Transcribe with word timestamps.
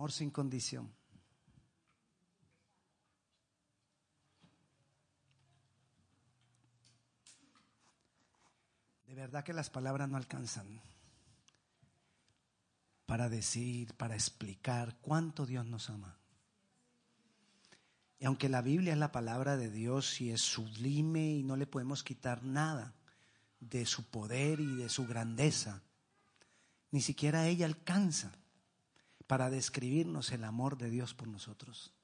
amor 0.00 0.12
sin 0.12 0.30
condición. 0.30 0.90
De 9.06 9.14
verdad 9.14 9.44
que 9.44 9.52
las 9.52 9.68
palabras 9.68 10.08
no 10.08 10.16
alcanzan 10.16 10.80
para 13.04 13.28
decir, 13.28 13.92
para 13.98 14.14
explicar 14.14 14.96
cuánto 15.02 15.44
Dios 15.44 15.66
nos 15.66 15.90
ama. 15.90 16.16
Y 18.18 18.24
aunque 18.24 18.48
la 18.48 18.62
Biblia 18.62 18.94
es 18.94 18.98
la 18.98 19.12
palabra 19.12 19.58
de 19.58 19.70
Dios 19.70 20.22
y 20.22 20.30
es 20.30 20.40
sublime 20.40 21.32
y 21.32 21.42
no 21.42 21.56
le 21.56 21.66
podemos 21.66 22.02
quitar 22.02 22.42
nada 22.42 22.94
de 23.58 23.84
su 23.84 24.04
poder 24.04 24.60
y 24.60 24.76
de 24.76 24.88
su 24.88 25.06
grandeza, 25.06 25.82
ni 26.90 27.02
siquiera 27.02 27.48
ella 27.48 27.66
alcanza 27.66 28.39
para 29.30 29.48
describirnos 29.48 30.32
el 30.32 30.42
amor 30.42 30.76
de 30.76 30.90
Dios 30.90 31.14
por 31.14 31.28
nosotros. 31.28 31.94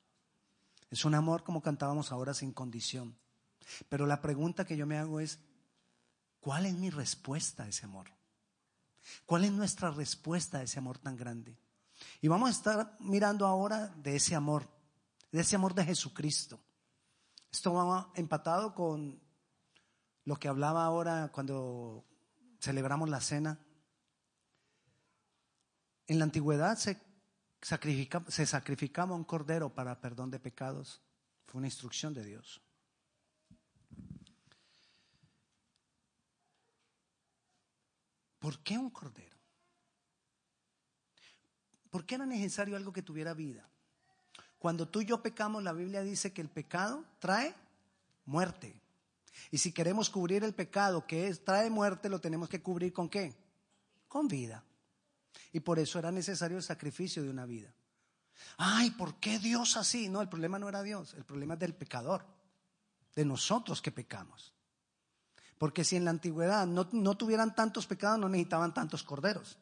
Es 0.91 1.05
un 1.05 1.12
amor 1.12 1.43
como 1.43 1.61
cantábamos 1.61 2.12
ahora 2.12 2.35
sin 2.35 2.52
condición. 2.52 3.19
Pero 3.89 4.07
la 4.07 4.23
pregunta 4.23 4.65
que 4.65 4.77
yo 4.77 4.87
me 4.87 4.97
hago 4.97 5.19
es, 5.19 5.41
¿cuál 6.39 6.66
es 6.66 6.75
mi 6.75 6.89
respuesta 6.89 7.65
a 7.65 7.69
ese 7.69 7.85
amor? 7.85 8.12
¿Cuál 9.25 9.43
es 9.43 9.51
nuestra 9.51 9.91
respuesta 9.91 10.59
a 10.59 10.62
ese 10.62 10.79
amor 10.79 10.99
tan 10.99 11.16
grande? 11.16 11.59
Y 12.21 12.29
vamos 12.29 12.49
a 12.49 12.52
estar 12.52 12.97
mirando 13.01 13.45
ahora 13.45 13.88
de 13.88 14.15
ese 14.15 14.37
amor, 14.37 14.69
de 15.33 15.41
ese 15.41 15.57
amor 15.57 15.74
de 15.74 15.85
Jesucristo. 15.85 16.61
Esto 17.51 17.74
va 17.74 18.13
empatado 18.15 18.73
con 18.73 19.21
lo 20.23 20.37
que 20.37 20.47
hablaba 20.47 20.85
ahora 20.85 21.33
cuando 21.33 22.05
celebramos 22.61 23.09
la 23.09 23.21
cena. 23.21 23.59
En 26.07 26.21
la 26.21 26.24
antigüedad 26.24 26.79
se 26.79 27.05
se 27.60 28.46
sacrificaba 28.46 29.15
un 29.15 29.24
cordero 29.24 29.74
para 29.74 30.01
perdón 30.01 30.30
de 30.30 30.38
pecados. 30.38 31.01
Fue 31.46 31.59
una 31.59 31.69
instrucción 31.69 32.15
de 32.15 32.24
Dios. 32.24 32.60
¿Por 38.38 38.60
qué 38.60 38.79
un 38.79 38.90
cordero? 38.90 39.37
¿Por 41.90 42.04
qué 42.04 42.16
era 42.16 42.26
necesario 42.26 42.76
algo 42.76 42.93
que 42.93 43.02
tuviera 43.02 43.35
vida? 43.35 43.68
Cuando 44.59 44.88
tú 44.88 45.01
y 45.01 45.07
yo 45.07 45.23
pecamos, 45.23 45.63
la 45.63 45.73
Biblia 45.73 46.02
dice 46.02 46.32
que 46.32 46.43
el 46.43 46.51
pecado 46.51 47.04
trae 47.18 47.54
muerte. 48.24 48.80
Y 49.51 49.59
si 49.59 49.73
queremos 49.73 50.10
cubrir 50.10 50.45
el 50.45 50.54
pecado 50.54 51.07
que 51.07 51.29
es, 51.29 51.45
trae 51.45 51.70
muerte, 51.70 52.09
lo 52.09 52.20
tenemos 52.20 52.48
que 52.48 52.63
cubrir 52.63 52.93
con 52.93 53.09
qué? 53.09 53.35
Con 54.09 54.29
vida. 54.29 54.63
Y 55.52 55.60
por 55.60 55.79
eso 55.79 55.98
era 55.98 56.10
necesario 56.10 56.56
el 56.56 56.62
sacrificio 56.62 57.23
de 57.23 57.30
una 57.30 57.46
vida. 57.46 57.73
Ay, 58.59 58.90
¿por 58.90 59.18
qué 59.18 59.38
Dios 59.38 59.76
así? 59.76 60.09
No, 60.09 60.20
el 60.20 60.29
problema 60.29 60.59
no 60.59 60.68
era 60.68 60.82
Dios, 60.82 61.15
el 61.15 61.24
problema 61.24 61.54
es 61.54 61.60
del 61.60 61.74
pecador, 61.74 62.24
de 63.15 63.24
nosotros 63.24 63.80
que 63.80 63.92
pecamos. 63.92 64.54
Porque 65.59 65.84
si 65.84 65.97
en 65.97 66.04
la 66.04 66.10
antigüedad 66.10 66.66
no, 66.66 66.88
no 66.92 67.16
tuvieran 67.16 67.54
tantos 67.54 67.87
pecados, 67.87 68.19
no 68.19 68.28
necesitaban 68.28 68.75
tantos 68.75 69.03
corderos. 69.03 69.59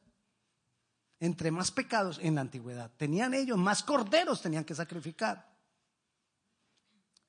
Entre 1.20 1.50
más 1.50 1.70
pecados 1.70 2.19
en 2.20 2.34
la 2.34 2.41
antigüedad 2.41 2.91
tenían 2.97 3.34
ellos, 3.34 3.56
más 3.56 3.83
corderos 3.83 4.42
tenían 4.42 4.64
que 4.64 4.75
sacrificar. 4.75 5.55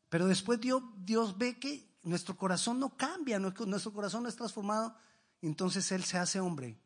Pero 0.10 0.28
después 0.28 0.60
Dios, 0.60 0.82
Dios 0.98 1.38
ve 1.38 1.60
que 1.60 1.96
nuestro 2.04 2.38
corazón 2.38 2.80
no 2.80 2.96
cambia, 2.96 3.40
nuestro 3.40 3.94
corazón 3.94 4.24
no 4.24 4.30
es 4.30 4.36
transformado, 4.36 4.96
entonces 5.42 5.92
Él 5.92 6.04
se 6.04 6.18
hace 6.18 6.40
hombre 6.40 6.80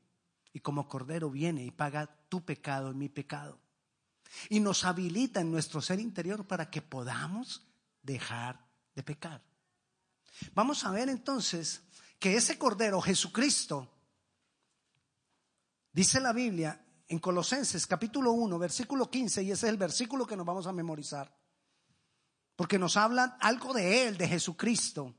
y 0.54 0.60
como 0.60 0.88
cordero 0.88 1.30
viene 1.30 1.64
y 1.64 1.72
paga 1.72 2.08
tu 2.30 2.44
pecado 2.44 2.92
y 2.92 2.96
mi 2.96 3.10
pecado. 3.10 3.60
Y 4.50 4.60
nos 4.60 4.84
habilita 4.86 5.42
en 5.42 5.52
nuestro 5.52 5.82
ser 5.82 6.00
interior 6.00 6.46
para 6.46 6.70
que 6.70 6.82
podamos 6.82 7.66
dejar 8.02 8.60
de 8.96 9.04
pecar. 9.04 9.42
Vamos 10.54 10.84
a 10.86 10.92
ver 10.92 11.10
entonces 11.10 11.82
que 12.20 12.36
ese 12.36 12.58
cordero, 12.58 13.02
Jesucristo, 13.02 13.88
dice 15.92 16.20
la 16.20 16.34
Biblia 16.34 16.80
en 17.08 17.20
Colosenses 17.20 17.88
capítulo 17.88 18.32
1, 18.34 18.60
versículo 18.60 19.10
15, 19.10 19.44
y 19.44 19.52
ese 19.52 19.68
es 19.68 19.72
el 19.72 19.78
versículo 19.78 20.28
que 20.28 20.38
nos 20.38 20.46
vamos 20.46 20.68
a 20.68 20.74
memorizar, 20.74 21.36
porque 22.56 22.78
nos 22.78 22.98
habla 22.98 23.38
algo 23.42 23.74
de 23.74 24.08
Él, 24.08 24.18
de 24.18 24.28
Jesucristo, 24.28 25.16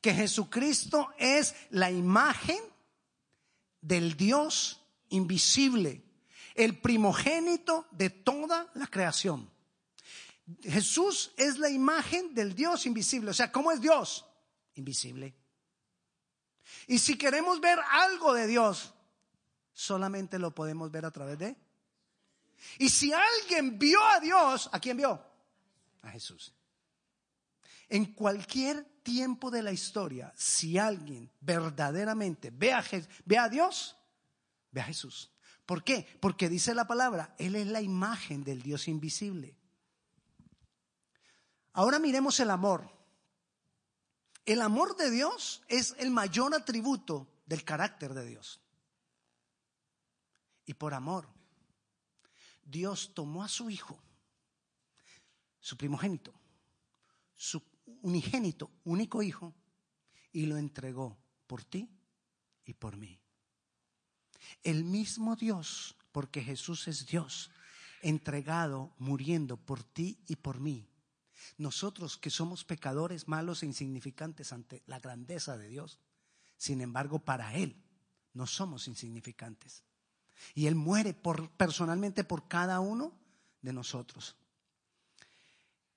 que 0.00 0.14
Jesucristo 0.14 1.10
es 1.18 1.54
la 1.70 1.90
imagen 1.90 2.58
del 3.80 4.16
Dios 4.16 4.84
invisible, 5.08 6.02
el 6.54 6.80
primogénito 6.80 7.86
de 7.90 8.10
toda 8.10 8.70
la 8.74 8.86
creación. 8.86 9.50
Jesús 10.62 11.32
es 11.36 11.58
la 11.58 11.70
imagen 11.70 12.34
del 12.34 12.54
Dios 12.54 12.86
invisible. 12.86 13.30
O 13.30 13.34
sea, 13.34 13.52
¿cómo 13.52 13.70
es 13.70 13.80
Dios? 13.80 14.26
Invisible. 14.74 15.34
Y 16.86 16.98
si 16.98 17.16
queremos 17.16 17.60
ver 17.60 17.78
algo 17.90 18.34
de 18.34 18.46
Dios, 18.46 18.92
solamente 19.72 20.38
lo 20.38 20.54
podemos 20.54 20.90
ver 20.90 21.04
a 21.04 21.10
través 21.10 21.38
de... 21.38 21.56
Y 22.78 22.88
si 22.90 23.12
alguien 23.12 23.78
vio 23.78 24.02
a 24.04 24.20
Dios, 24.20 24.68
¿a 24.72 24.80
quién 24.80 24.96
vio? 24.96 25.24
A 26.02 26.10
Jesús. 26.10 26.52
En 27.88 28.12
cualquier 28.12 28.86
tiempo 29.02 29.50
de 29.50 29.62
la 29.62 29.72
historia, 29.72 30.32
si 30.36 30.78
alguien 30.78 31.30
verdaderamente 31.40 32.50
ve 32.50 32.72
a, 32.72 32.84
ve 33.24 33.38
a 33.38 33.48
Dios, 33.48 33.96
ve 34.70 34.80
a 34.80 34.84
Jesús. 34.84 35.32
¿Por 35.66 35.84
qué? 35.84 36.06
Porque 36.20 36.48
dice 36.48 36.74
la 36.74 36.86
palabra, 36.86 37.34
Él 37.38 37.54
es 37.54 37.66
la 37.66 37.80
imagen 37.80 38.42
del 38.42 38.62
Dios 38.62 38.88
invisible. 38.88 39.56
Ahora 41.72 41.98
miremos 41.98 42.40
el 42.40 42.50
amor. 42.50 42.90
El 44.44 44.62
amor 44.62 44.96
de 44.96 45.10
Dios 45.10 45.62
es 45.68 45.94
el 45.98 46.10
mayor 46.10 46.54
atributo 46.54 47.30
del 47.46 47.64
carácter 47.64 48.14
de 48.14 48.26
Dios. 48.26 48.60
Y 50.66 50.74
por 50.74 50.94
amor, 50.94 51.28
Dios 52.64 53.12
tomó 53.14 53.42
a 53.42 53.48
su 53.48 53.70
Hijo, 53.70 53.98
su 55.60 55.76
primogénito, 55.76 56.32
su 57.36 57.69
unigénito, 58.02 58.70
único 58.84 59.22
hijo, 59.22 59.54
y 60.32 60.46
lo 60.46 60.56
entregó 60.56 61.18
por 61.46 61.64
ti 61.64 61.90
y 62.64 62.74
por 62.74 62.96
mí. 62.96 63.20
El 64.62 64.84
mismo 64.84 65.36
Dios, 65.36 65.96
porque 66.12 66.42
Jesús 66.42 66.88
es 66.88 67.06
Dios, 67.06 67.50
entregado, 68.02 68.94
muriendo 68.98 69.56
por 69.56 69.82
ti 69.82 70.18
y 70.26 70.36
por 70.36 70.60
mí. 70.60 70.88
Nosotros 71.58 72.16
que 72.16 72.30
somos 72.30 72.64
pecadores 72.64 73.28
malos 73.28 73.62
e 73.62 73.66
insignificantes 73.66 74.52
ante 74.52 74.82
la 74.86 75.00
grandeza 75.00 75.56
de 75.56 75.68
Dios, 75.68 75.98
sin 76.56 76.80
embargo, 76.80 77.20
para 77.20 77.54
Él 77.54 77.82
no 78.34 78.46
somos 78.46 78.88
insignificantes. 78.88 79.82
Y 80.54 80.66
Él 80.66 80.74
muere 80.74 81.14
por, 81.14 81.50
personalmente 81.52 82.24
por 82.24 82.48
cada 82.48 82.80
uno 82.80 83.18
de 83.62 83.72
nosotros. 83.72 84.36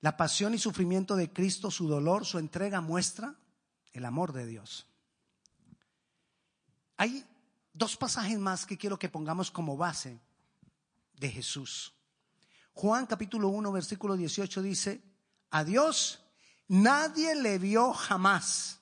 La 0.04 0.18
pasión 0.18 0.52
y 0.52 0.58
sufrimiento 0.58 1.16
de 1.16 1.32
Cristo, 1.32 1.70
su 1.70 1.88
dolor, 1.88 2.26
su 2.26 2.38
entrega 2.38 2.82
muestra 2.82 3.36
el 3.94 4.04
amor 4.04 4.34
de 4.34 4.44
Dios. 4.44 4.86
Hay 6.98 7.24
dos 7.72 7.96
pasajes 7.96 8.38
más 8.38 8.66
que 8.66 8.76
quiero 8.76 8.98
que 8.98 9.08
pongamos 9.08 9.50
como 9.50 9.78
base 9.78 10.20
de 11.14 11.30
Jesús. 11.30 11.94
Juan 12.74 13.06
capítulo 13.06 13.48
1 13.48 13.72
versículo 13.72 14.14
18 14.14 14.60
dice, 14.60 15.02
a 15.48 15.64
Dios 15.64 16.20
nadie 16.68 17.34
le 17.34 17.58
vio 17.58 17.94
jamás. 17.94 18.80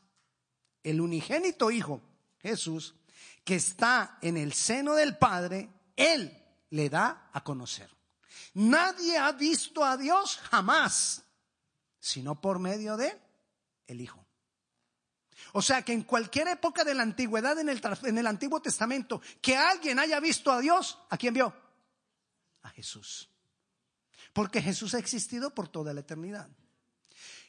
El 0.82 1.00
unigénito 1.00 1.70
Hijo, 1.70 2.02
Jesús, 2.40 2.96
que 3.44 3.54
está 3.54 4.18
en 4.22 4.36
el 4.36 4.54
seno 4.54 4.94
del 4.94 5.16
Padre, 5.18 5.70
Él 5.94 6.36
le 6.70 6.90
da 6.90 7.30
a 7.32 7.44
conocer. 7.44 7.88
Nadie 8.54 9.16
ha 9.16 9.32
visto 9.32 9.84
a 9.84 9.96
Dios 9.96 10.38
jamás, 10.50 11.21
sino 12.02 12.40
por 12.40 12.58
medio 12.58 12.96
de 12.96 13.16
el 13.86 14.00
Hijo. 14.00 14.26
O 15.52 15.62
sea 15.62 15.82
que 15.82 15.92
en 15.92 16.02
cualquier 16.02 16.48
época 16.48 16.82
de 16.82 16.94
la 16.94 17.04
antigüedad, 17.04 17.58
en 17.58 17.68
el, 17.68 17.80
en 18.02 18.18
el 18.18 18.26
Antiguo 18.26 18.60
Testamento, 18.60 19.22
que 19.40 19.56
alguien 19.56 20.00
haya 20.00 20.18
visto 20.18 20.50
a 20.50 20.60
Dios, 20.60 20.98
¿a 21.08 21.16
quién 21.16 21.32
vio? 21.32 21.54
A 22.62 22.70
Jesús. 22.70 23.30
Porque 24.32 24.60
Jesús 24.60 24.94
ha 24.94 24.98
existido 24.98 25.54
por 25.54 25.68
toda 25.68 25.94
la 25.94 26.00
eternidad. 26.00 26.48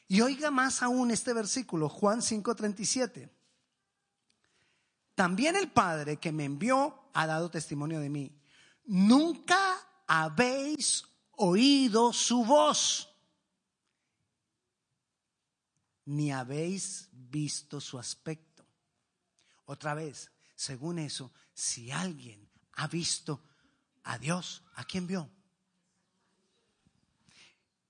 Y 0.06 0.20
oiga 0.20 0.52
más 0.52 0.82
aún 0.82 1.10
este 1.10 1.32
versículo, 1.32 1.88
Juan 1.88 2.22
5:37. 2.22 3.30
También 5.16 5.56
el 5.56 5.70
Padre 5.70 6.18
que 6.18 6.30
me 6.30 6.44
envió 6.44 7.08
ha 7.12 7.26
dado 7.26 7.50
testimonio 7.50 7.98
de 7.98 8.08
mí. 8.08 8.38
Nunca 8.84 9.76
habéis 10.06 11.04
oído 11.32 12.12
su 12.12 12.44
voz, 12.44 13.13
ni 16.06 16.32
habéis 16.32 17.08
visto 17.12 17.80
su 17.80 17.98
aspecto. 17.98 18.66
Otra 19.66 19.94
vez, 19.94 20.30
según 20.54 20.98
eso, 20.98 21.32
si 21.52 21.90
alguien 21.90 22.48
ha 22.72 22.86
visto 22.86 23.42
a 24.04 24.18
Dios, 24.18 24.62
¿a 24.74 24.84
quién 24.84 25.06
vio? 25.06 25.30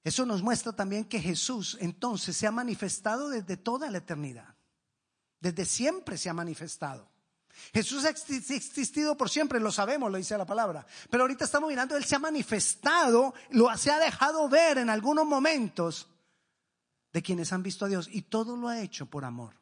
Eso 0.02 0.26
nos 0.26 0.42
muestra 0.42 0.72
también 0.72 1.06
que 1.06 1.20
Jesús 1.20 1.78
entonces 1.80 2.36
se 2.36 2.46
ha 2.46 2.52
manifestado 2.52 3.30
desde 3.30 3.56
toda 3.56 3.90
la 3.90 3.98
eternidad. 3.98 4.54
Desde 5.40 5.64
siempre 5.64 6.18
se 6.18 6.28
ha 6.28 6.34
manifestado. 6.34 7.10
Jesús 7.72 8.04
ha 8.04 8.10
existido 8.10 9.16
por 9.16 9.30
siempre, 9.30 9.60
lo 9.60 9.72
sabemos, 9.72 10.10
lo 10.10 10.18
dice 10.18 10.36
la 10.36 10.44
palabra. 10.44 10.86
Pero 11.08 11.22
ahorita 11.22 11.44
estamos 11.44 11.68
mirando, 11.68 11.96
Él 11.96 12.04
se 12.04 12.16
ha 12.16 12.18
manifestado, 12.18 13.34
lo, 13.50 13.74
se 13.78 13.90
ha 13.90 13.98
dejado 13.98 14.48
ver 14.48 14.78
en 14.78 14.90
algunos 14.90 15.24
momentos 15.24 16.08
de 17.14 17.22
quienes 17.22 17.52
han 17.52 17.62
visto 17.62 17.84
a 17.84 17.88
Dios 17.88 18.08
y 18.10 18.22
todo 18.22 18.56
lo 18.56 18.66
ha 18.66 18.82
hecho 18.82 19.06
por 19.06 19.24
amor. 19.24 19.54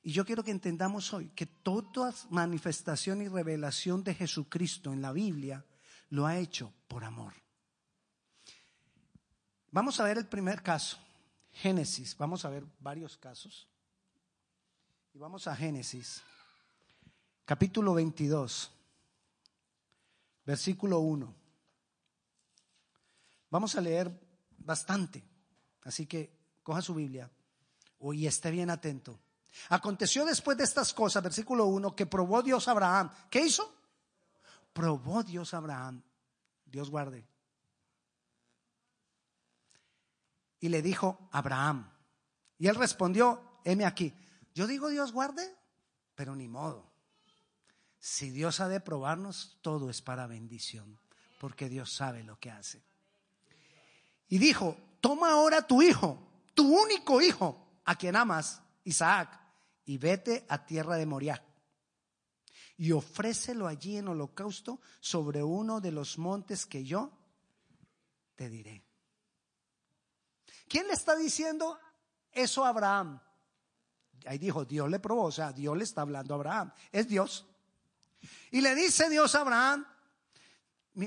Y 0.00 0.12
yo 0.12 0.24
quiero 0.24 0.44
que 0.44 0.52
entendamos 0.52 1.12
hoy 1.12 1.30
que 1.30 1.44
toda 1.44 2.14
manifestación 2.30 3.20
y 3.20 3.26
revelación 3.26 4.04
de 4.04 4.14
Jesucristo 4.14 4.92
en 4.92 5.02
la 5.02 5.10
Biblia 5.10 5.66
lo 6.10 6.24
ha 6.24 6.38
hecho 6.38 6.72
por 6.86 7.02
amor. 7.02 7.34
Vamos 9.72 9.98
a 9.98 10.04
ver 10.04 10.18
el 10.18 10.28
primer 10.28 10.62
caso, 10.62 10.98
Génesis. 11.50 12.16
Vamos 12.16 12.44
a 12.44 12.50
ver 12.50 12.64
varios 12.78 13.16
casos. 13.16 13.66
Y 15.12 15.18
vamos 15.18 15.48
a 15.48 15.56
Génesis, 15.56 16.22
capítulo 17.44 17.92
22, 17.94 18.70
versículo 20.46 21.00
1. 21.00 21.34
Vamos 23.50 23.74
a 23.74 23.80
leer 23.80 24.12
bastante, 24.58 25.24
así 25.88 26.06
que 26.06 26.30
coja 26.62 26.82
su 26.82 26.94
Biblia 26.94 27.30
y 28.12 28.26
esté 28.26 28.50
bien 28.50 28.70
atento. 28.70 29.18
Aconteció 29.70 30.24
después 30.24 30.56
de 30.56 30.64
estas 30.64 30.92
cosas, 30.92 31.22
versículo 31.22 31.66
1, 31.66 31.96
que 31.96 32.06
probó 32.06 32.42
Dios 32.42 32.68
a 32.68 32.72
Abraham. 32.72 33.10
¿Qué 33.30 33.44
hizo? 33.44 33.74
Probó 34.72 35.22
Dios 35.22 35.54
a 35.54 35.56
Abraham. 35.56 36.02
Dios 36.64 36.90
guarde. 36.90 37.26
Y 40.60 40.68
le 40.68 40.82
dijo, 40.82 41.28
Abraham. 41.32 41.90
Y 42.58 42.68
él 42.68 42.74
respondió, 42.74 43.60
heme 43.64 43.84
aquí. 43.84 44.14
Yo 44.54 44.66
digo 44.66 44.88
Dios 44.88 45.12
guarde, 45.12 45.56
pero 46.14 46.36
ni 46.36 46.48
modo. 46.48 46.86
Si 47.98 48.30
Dios 48.30 48.60
ha 48.60 48.68
de 48.68 48.80
probarnos, 48.80 49.58
todo 49.62 49.90
es 49.90 50.02
para 50.02 50.26
bendición, 50.26 51.00
porque 51.40 51.68
Dios 51.68 51.92
sabe 51.92 52.22
lo 52.22 52.38
que 52.38 52.50
hace. 52.50 52.82
Y 54.28 54.38
dijo, 54.38 54.76
toma 55.00 55.32
ahora 55.32 55.66
tu 55.66 55.82
hijo, 55.82 56.18
tu 56.54 56.76
único 56.76 57.20
hijo, 57.20 57.80
a 57.84 57.96
quien 57.96 58.16
amas, 58.16 58.60
Isaac, 58.84 59.40
y 59.84 59.98
vete 59.98 60.44
a 60.48 60.64
tierra 60.64 60.96
de 60.96 61.06
Moriah. 61.06 61.42
Y 62.76 62.92
ofrécelo 62.92 63.66
allí 63.66 63.96
en 63.96 64.08
holocausto 64.08 64.80
sobre 65.00 65.42
uno 65.42 65.80
de 65.80 65.90
los 65.90 66.18
montes 66.18 66.66
que 66.66 66.84
yo 66.84 67.10
te 68.36 68.48
diré. 68.48 68.84
¿Quién 70.68 70.86
le 70.86 70.92
está 70.92 71.16
diciendo 71.16 71.78
eso 72.30 72.64
a 72.64 72.68
Abraham? 72.68 73.20
Ahí 74.26 74.38
dijo, 74.38 74.64
Dios 74.64 74.88
le 74.90 74.98
probó, 74.98 75.24
o 75.24 75.32
sea, 75.32 75.52
Dios 75.52 75.76
le 75.76 75.84
está 75.84 76.02
hablando 76.02 76.34
a 76.34 76.36
Abraham. 76.36 76.72
Es 76.92 77.08
Dios. 77.08 77.46
Y 78.50 78.60
le 78.60 78.74
dice 78.74 79.08
Dios 79.08 79.34
a 79.34 79.40
Abraham, 79.40 79.86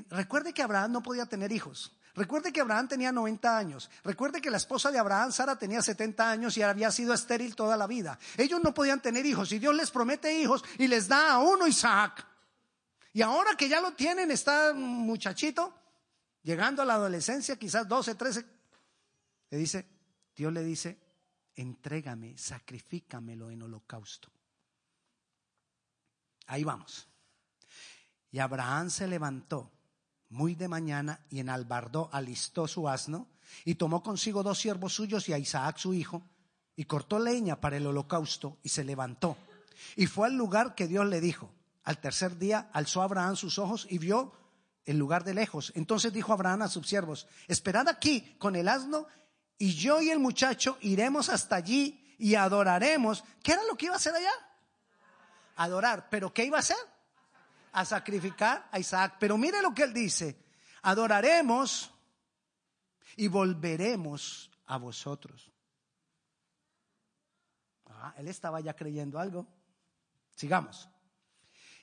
recuerde 0.09 0.53
que 0.53 0.63
Abraham 0.63 0.93
no 0.93 1.03
podía 1.03 1.25
tener 1.25 1.51
hijos. 1.51 1.95
Recuerde 2.15 2.51
que 2.51 2.61
Abraham 2.61 2.87
tenía 2.87 3.11
90 3.11 3.57
años. 3.57 3.89
Recuerde 4.03 4.41
que 4.41 4.49
la 4.49 4.57
esposa 4.57 4.91
de 4.91 4.99
Abraham, 4.99 5.31
Sara, 5.31 5.57
tenía 5.57 5.81
70 5.81 6.29
años 6.29 6.57
y 6.57 6.61
había 6.61 6.91
sido 6.91 7.13
estéril 7.13 7.55
toda 7.55 7.77
la 7.77 7.87
vida. 7.87 8.19
Ellos 8.37 8.61
no 8.61 8.73
podían 8.73 9.01
tener 9.01 9.25
hijos 9.25 9.51
y 9.51 9.59
Dios 9.59 9.75
les 9.75 9.91
promete 9.91 10.33
hijos 10.33 10.63
y 10.77 10.87
les 10.87 11.07
da 11.07 11.33
a 11.33 11.39
uno 11.39 11.67
Isaac. 11.67 12.25
Y 13.13 13.21
ahora 13.21 13.55
que 13.55 13.69
ya 13.69 13.81
lo 13.81 13.93
tienen, 13.93 14.31
está 14.31 14.73
muchachito, 14.73 15.73
llegando 16.43 16.81
a 16.81 16.85
la 16.85 16.95
adolescencia, 16.95 17.57
quizás 17.57 17.87
12, 17.87 18.15
13, 18.15 18.45
le 19.49 19.57
dice, 19.57 19.85
Dios 20.35 20.51
le 20.51 20.63
dice, 20.63 20.97
entrégame, 21.55 22.37
sacrifícamelo 22.37 23.51
en 23.51 23.61
holocausto. 23.63 24.29
Ahí 26.47 26.63
vamos. 26.63 27.07
Y 28.31 28.39
Abraham 28.39 28.89
se 28.89 29.07
levantó 29.07 29.71
muy 30.31 30.55
de 30.55 30.67
mañana 30.67 31.19
y 31.29 31.39
en 31.39 31.49
Albardó 31.49 32.09
alistó 32.11 32.67
su 32.67 32.89
asno 32.89 33.27
y 33.65 33.75
tomó 33.75 34.01
consigo 34.01 34.43
dos 34.43 34.59
siervos 34.59 34.93
suyos 34.93 35.29
y 35.29 35.33
a 35.33 35.37
Isaac 35.37 35.77
su 35.77 35.93
hijo 35.93 36.23
y 36.75 36.85
cortó 36.85 37.19
leña 37.19 37.61
para 37.61 37.77
el 37.77 37.85
holocausto 37.85 38.57
y 38.63 38.69
se 38.69 38.83
levantó 38.83 39.37
y 39.95 40.07
fue 40.07 40.27
al 40.27 40.35
lugar 40.35 40.75
que 40.75 40.87
Dios 40.87 41.05
le 41.05 41.21
dijo. 41.21 41.51
Al 41.83 41.99
tercer 41.99 42.37
día 42.37 42.69
alzó 42.73 43.01
Abraham 43.01 43.35
sus 43.35 43.57
ojos 43.59 43.87
y 43.89 43.97
vio 43.97 44.33
el 44.85 44.97
lugar 44.97 45.23
de 45.23 45.33
lejos. 45.33 45.71
Entonces 45.75 46.13
dijo 46.13 46.33
Abraham 46.33 46.63
a 46.63 46.67
sus 46.67 46.87
siervos, 46.87 47.27
esperad 47.47 47.87
aquí 47.87 48.35
con 48.37 48.55
el 48.55 48.67
asno 48.67 49.07
y 49.57 49.73
yo 49.73 50.01
y 50.01 50.09
el 50.09 50.19
muchacho 50.19 50.77
iremos 50.81 51.29
hasta 51.29 51.55
allí 51.55 52.15
y 52.17 52.35
adoraremos. 52.35 53.23
¿Qué 53.43 53.53
era 53.53 53.63
lo 53.63 53.75
que 53.75 53.85
iba 53.85 53.95
a 53.95 53.97
hacer 53.97 54.15
allá? 54.15 54.31
Adorar. 55.55 56.07
¿Pero 56.09 56.33
qué 56.33 56.45
iba 56.45 56.57
a 56.57 56.61
hacer? 56.61 56.77
A 57.71 57.85
sacrificar 57.85 58.67
a 58.71 58.79
Isaac. 58.79 59.15
Pero 59.19 59.37
mire 59.37 59.61
lo 59.61 59.73
que 59.73 59.83
él 59.83 59.93
dice, 59.93 60.37
adoraremos 60.83 61.91
y 63.15 63.27
volveremos 63.27 64.51
a 64.67 64.77
vosotros. 64.77 65.51
Ah, 67.87 68.13
él 68.17 68.27
estaba 68.27 68.59
ya 68.61 68.75
creyendo 68.75 69.19
algo. 69.19 69.47
Sigamos. 70.35 70.89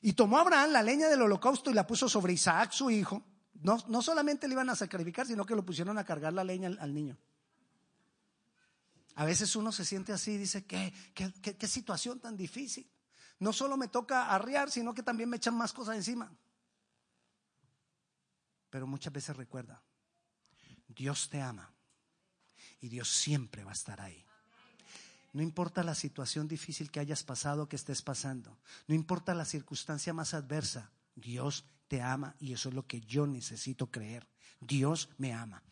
Y 0.00 0.12
tomó 0.12 0.38
Abraham 0.38 0.70
la 0.70 0.82
leña 0.82 1.08
del 1.08 1.22
holocausto 1.22 1.70
y 1.70 1.74
la 1.74 1.86
puso 1.86 2.08
sobre 2.08 2.32
Isaac, 2.32 2.72
su 2.72 2.90
hijo. 2.90 3.22
No, 3.60 3.78
no 3.88 4.02
solamente 4.02 4.46
le 4.46 4.54
iban 4.54 4.70
a 4.70 4.76
sacrificar, 4.76 5.26
sino 5.26 5.44
que 5.44 5.54
lo 5.54 5.64
pusieron 5.64 5.98
a 5.98 6.04
cargar 6.04 6.32
la 6.32 6.44
leña 6.44 6.68
al, 6.80 6.94
niño. 6.94 7.16
A 9.16 9.24
veces 9.24 9.56
uno 9.56 9.72
se 9.72 9.84
siente 9.84 10.12
así 10.12 10.32
y 10.32 10.38
dice, 10.38 10.64
¿qué, 10.64 10.92
qué, 11.14 11.32
qué 11.32 11.66
situación 11.66 12.20
tan 12.20 12.36
difícil 12.36 12.88
no 13.38 13.52
solo 13.52 13.76
me 13.76 13.88
toca 13.88 14.30
arriar, 14.34 14.70
sino 14.70 14.94
que 14.94 15.02
también 15.02 15.28
me 15.28 15.36
echan 15.36 15.56
más 15.56 15.72
cosas 15.72 15.96
encima. 15.96 16.30
Pero 18.70 18.86
muchas 18.86 19.12
veces 19.12 19.36
recuerda, 19.36 19.82
Dios 20.88 21.28
te 21.30 21.40
ama 21.40 21.72
y 22.80 22.88
Dios 22.88 23.08
siempre 23.08 23.64
va 23.64 23.70
a 23.70 23.74
estar 23.74 24.00
ahí. 24.00 24.24
No 25.32 25.42
importa 25.42 25.82
la 25.82 25.94
situación 25.94 26.48
difícil 26.48 26.90
que 26.90 27.00
hayas 27.00 27.22
pasado, 27.22 27.68
que 27.68 27.76
estés 27.76 28.02
pasando, 28.02 28.58
no 28.86 28.94
importa 28.94 29.34
la 29.34 29.44
circunstancia 29.44 30.12
más 30.12 30.34
adversa, 30.34 30.90
Dios 31.14 31.64
te 31.86 32.02
ama 32.02 32.34
y 32.38 32.52
eso 32.52 32.68
es 32.68 32.74
lo 32.74 32.86
que 32.86 33.00
yo 33.00 33.26
necesito 33.26 33.90
creer. 33.90 34.26
Dios 34.60 35.08
me 35.18 35.32
ama. 35.32 35.62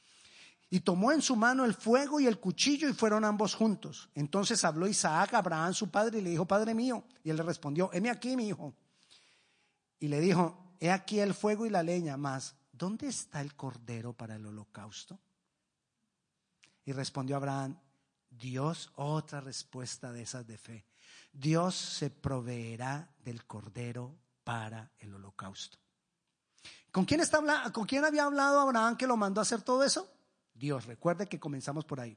Y 0.68 0.80
tomó 0.80 1.12
en 1.12 1.22
su 1.22 1.36
mano 1.36 1.64
el 1.64 1.74
fuego 1.74 2.18
y 2.18 2.26
el 2.26 2.40
cuchillo 2.40 2.88
y 2.88 2.92
fueron 2.92 3.24
ambos 3.24 3.54
juntos. 3.54 4.10
Entonces 4.14 4.64
habló 4.64 4.88
Isaac 4.88 5.34
a 5.34 5.38
Abraham, 5.38 5.72
su 5.74 5.90
padre, 5.90 6.18
y 6.18 6.22
le 6.22 6.30
dijo, 6.30 6.44
Padre 6.44 6.74
mío. 6.74 7.04
Y 7.22 7.30
él 7.30 7.36
le 7.36 7.42
respondió, 7.42 7.90
heme 7.92 8.10
aquí, 8.10 8.36
mi 8.36 8.48
hijo. 8.48 8.74
Y 10.00 10.08
le 10.08 10.20
dijo, 10.20 10.74
he 10.80 10.90
aquí 10.90 11.20
el 11.20 11.34
fuego 11.34 11.66
y 11.66 11.70
la 11.70 11.82
leña, 11.82 12.16
mas, 12.16 12.56
¿dónde 12.72 13.08
está 13.08 13.40
el 13.40 13.54
cordero 13.54 14.12
para 14.12 14.36
el 14.36 14.46
holocausto? 14.46 15.18
Y 16.84 16.92
respondió 16.92 17.36
Abraham, 17.36 17.78
Dios, 18.30 18.90
otra 18.96 19.40
respuesta 19.40 20.12
de 20.12 20.22
esas 20.22 20.46
de 20.46 20.58
fe. 20.58 20.86
Dios 21.32 21.74
se 21.74 22.10
proveerá 22.10 23.10
del 23.24 23.44
cordero 23.46 24.16
para 24.44 24.90
el 24.98 25.14
holocausto. 25.14 25.78
¿Con 26.90 27.04
quién, 27.04 27.20
está, 27.20 27.40
¿Con 27.72 27.86
quién 27.86 28.04
había 28.04 28.24
hablado 28.24 28.60
Abraham 28.60 28.96
que 28.96 29.06
lo 29.06 29.16
mandó 29.16 29.40
a 29.40 29.42
hacer 29.42 29.62
todo 29.62 29.84
eso? 29.84 30.15
Dios. 30.58 30.86
Recuerde 30.86 31.26
que 31.26 31.40
comenzamos 31.40 31.84
por 31.84 32.00
ahí. 32.00 32.16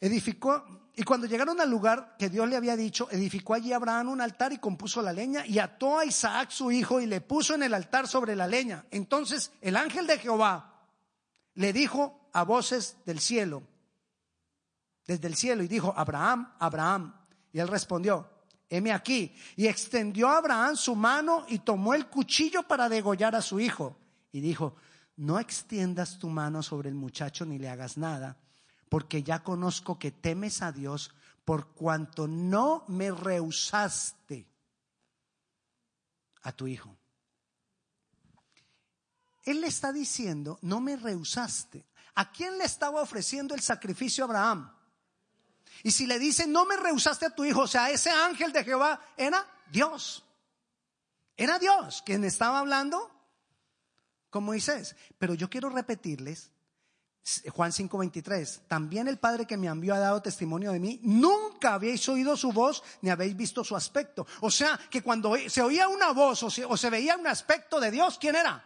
Edificó, 0.00 0.64
y 0.94 1.02
cuando 1.02 1.26
llegaron 1.26 1.60
al 1.60 1.68
lugar 1.68 2.14
que 2.18 2.28
Dios 2.28 2.48
le 2.48 2.56
había 2.56 2.76
dicho, 2.76 3.08
edificó 3.10 3.54
allí 3.54 3.72
Abraham 3.72 4.10
un 4.10 4.20
altar 4.20 4.52
y 4.52 4.58
compuso 4.58 5.02
la 5.02 5.12
leña 5.12 5.44
y 5.44 5.58
ató 5.58 5.98
a 5.98 6.04
Isaac 6.04 6.50
su 6.50 6.70
hijo 6.70 7.00
y 7.00 7.06
le 7.06 7.20
puso 7.20 7.54
en 7.54 7.64
el 7.64 7.74
altar 7.74 8.06
sobre 8.06 8.36
la 8.36 8.46
leña. 8.46 8.84
Entonces 8.90 9.50
el 9.60 9.76
ángel 9.76 10.06
de 10.06 10.18
Jehová 10.18 10.86
le 11.54 11.72
dijo 11.72 12.28
a 12.32 12.44
voces 12.44 12.96
del 13.04 13.18
cielo, 13.18 13.64
desde 15.04 15.26
el 15.26 15.34
cielo, 15.34 15.62
y 15.64 15.68
dijo, 15.68 15.92
Abraham, 15.96 16.52
Abraham. 16.60 17.14
Y 17.52 17.58
él 17.58 17.66
respondió, 17.66 18.28
heme 18.68 18.92
aquí. 18.92 19.34
Y 19.56 19.66
extendió 19.66 20.28
a 20.28 20.36
Abraham 20.36 20.76
su 20.76 20.94
mano 20.94 21.44
y 21.48 21.60
tomó 21.60 21.94
el 21.94 22.06
cuchillo 22.06 22.62
para 22.62 22.88
degollar 22.88 23.34
a 23.34 23.42
su 23.42 23.58
hijo. 23.58 23.96
Y 24.30 24.40
dijo, 24.40 24.76
no 25.18 25.38
extiendas 25.40 26.18
tu 26.18 26.28
mano 26.28 26.62
sobre 26.62 26.88
el 26.88 26.94
muchacho 26.94 27.44
ni 27.44 27.58
le 27.58 27.68
hagas 27.68 27.98
nada, 27.98 28.36
porque 28.88 29.22
ya 29.22 29.42
conozco 29.42 29.98
que 29.98 30.12
temes 30.12 30.62
a 30.62 30.72
Dios 30.72 31.12
por 31.44 31.68
cuanto 31.74 32.28
no 32.28 32.84
me 32.88 33.10
rehusaste 33.10 34.48
a 36.42 36.52
tu 36.52 36.66
hijo. 36.66 36.96
Él 39.44 39.60
le 39.60 39.66
está 39.66 39.92
diciendo, 39.92 40.58
no 40.62 40.80
me 40.80 40.96
rehusaste. 40.96 41.86
¿A 42.14 42.30
quién 42.30 42.56
le 42.58 42.64
estaba 42.64 43.00
ofreciendo 43.00 43.54
el 43.54 43.60
sacrificio 43.60 44.24
a 44.24 44.26
Abraham? 44.26 44.72
Y 45.82 45.90
si 45.90 46.06
le 46.06 46.18
dice, 46.18 46.46
no 46.46 46.64
me 46.64 46.76
rehusaste 46.76 47.26
a 47.26 47.34
tu 47.34 47.44
hijo, 47.44 47.62
o 47.62 47.66
sea, 47.66 47.90
ese 47.90 48.10
ángel 48.10 48.52
de 48.52 48.64
Jehová 48.64 49.00
era 49.16 49.44
Dios. 49.70 50.24
Era 51.36 51.58
Dios 51.58 52.02
quien 52.02 52.24
estaba 52.24 52.60
hablando 52.60 53.17
con 54.30 54.44
Moisés. 54.44 54.96
Pero 55.18 55.34
yo 55.34 55.48
quiero 55.50 55.68
repetirles 55.70 56.52
Juan 57.50 57.72
5:23, 57.72 58.62
también 58.68 59.06
el 59.06 59.18
Padre 59.18 59.46
que 59.46 59.56
me 59.56 59.66
envió 59.66 59.94
ha 59.94 59.98
dado 59.98 60.22
testimonio 60.22 60.72
de 60.72 60.80
mí, 60.80 60.98
nunca 61.02 61.74
habéis 61.74 62.08
oído 62.08 62.36
su 62.36 62.52
voz 62.52 62.82
ni 63.02 63.10
habéis 63.10 63.36
visto 63.36 63.62
su 63.64 63.76
aspecto. 63.76 64.26
O 64.40 64.50
sea, 64.50 64.78
que 64.90 65.02
cuando 65.02 65.36
se 65.48 65.60
oía 65.60 65.88
una 65.88 66.12
voz 66.12 66.42
o 66.42 66.50
se, 66.50 66.64
o 66.64 66.76
se 66.76 66.90
veía 66.90 67.16
un 67.16 67.26
aspecto 67.26 67.80
de 67.80 67.90
Dios, 67.90 68.18
¿quién 68.18 68.34
era? 68.34 68.64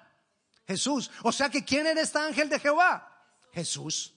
Jesús. 0.66 1.10
O 1.24 1.32
sea, 1.32 1.50
que 1.50 1.64
¿quién 1.64 1.86
era 1.86 2.00
este 2.00 2.18
ángel 2.18 2.48
de 2.48 2.60
Jehová? 2.60 3.08
Jesús. 3.52 4.14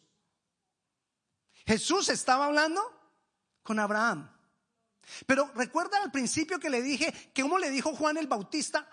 Jesús 1.65 2.09
estaba 2.09 2.45
hablando 2.45 2.81
con 3.63 3.79
Abraham. 3.79 4.31
Pero 5.25 5.51
recuerda 5.55 6.01
al 6.03 6.11
principio 6.11 6.59
que 6.59 6.69
le 6.69 6.83
dije 6.83 7.11
que 7.33 7.41
cómo 7.41 7.57
le 7.57 7.71
dijo 7.71 7.95
Juan 7.95 8.17
el 8.17 8.27
Bautista 8.27 8.87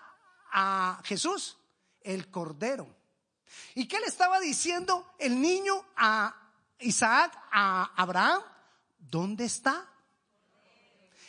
a 0.51 0.99
Jesús, 1.03 1.57
el 2.03 2.29
Cordero. 2.29 2.87
¿Y 3.75 3.87
qué 3.87 3.99
le 3.99 4.07
estaba 4.07 4.39
diciendo 4.39 5.13
el 5.19 5.39
niño 5.39 5.85
a 5.95 6.35
Isaac, 6.79 7.37
a 7.51 7.91
Abraham? 7.95 8.41
¿Dónde 8.99 9.45
está? 9.45 9.89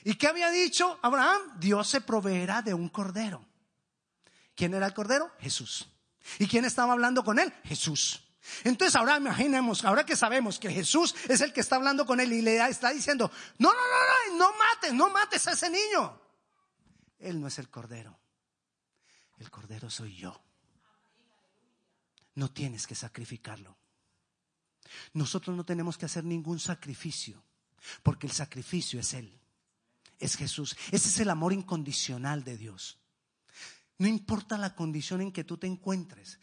¿Y 0.05 0.15
qué 0.17 0.29
había 0.29 0.51
dicho 0.51 0.99
Abraham? 1.03 1.41
Dios 1.59 1.89
se 1.89 2.01
proveerá 2.01 2.63
de 2.63 2.75
un 2.75 2.89
cordero. 2.89 3.45
¿Quién 4.55 4.75
era 4.75 4.87
el 4.87 4.95
cordero? 4.95 5.33
Jesús. 5.39 5.89
¿Y 6.39 6.47
quién 6.47 6.65
estaba 6.65 6.93
hablando 6.93 7.25
con 7.25 7.39
él? 7.39 7.53
Jesús. 7.65 8.23
Entonces 8.63 8.95
ahora 8.95 9.17
imaginemos, 9.17 9.85
ahora 9.85 10.05
que 10.05 10.17
sabemos 10.17 10.59
que 10.59 10.71
Jesús 10.71 11.15
es 11.29 11.41
el 11.41 11.55
que 11.55 11.61
está 11.61 11.77
hablando 11.77 12.05
con 12.05 12.21
él 12.21 12.33
y 12.33 12.43
le 12.43 12.57
está 12.69 12.91
diciendo, 12.91 13.31
no, 13.59 13.73
no, 13.73 13.79
no, 13.79 14.37
no, 14.37 14.39
no 14.39 14.59
mates, 14.59 14.93
no 14.93 15.09
mates 15.09 15.49
a 15.49 15.53
ese 15.53 15.71
niño. 15.71 16.21
Él 17.19 17.41
no 17.41 17.47
es 17.47 17.59
el 17.59 17.71
cordero. 17.71 18.19
El 19.39 19.51
cordero 19.51 19.89
soy 19.89 20.15
yo. 20.15 20.39
No 22.35 22.51
tienes 22.51 22.87
que 22.87 22.95
sacrificarlo. 22.95 23.77
Nosotros 25.13 25.57
no 25.57 25.65
tenemos 25.65 25.97
que 25.97 26.07
hacer 26.07 26.25
ningún 26.25 26.59
sacrificio, 26.59 27.43
porque 28.03 28.27
el 28.27 28.33
sacrificio 28.33 29.01
es 29.01 29.15
Él, 29.15 29.41
es 30.19 30.37
Jesús. 30.37 30.77
Ese 30.91 31.09
es 31.09 31.21
el 31.21 31.31
amor 31.31 31.53
incondicional 31.53 32.45
de 32.45 32.57
Dios. 32.57 32.99
No 33.99 34.09
importa 34.09 34.59
la 34.59 34.75
condición 34.75 35.21
en 35.21 35.33
que 35.33 35.45
tú 35.45 35.57
te 35.57 35.67
encuentres. 35.67 36.39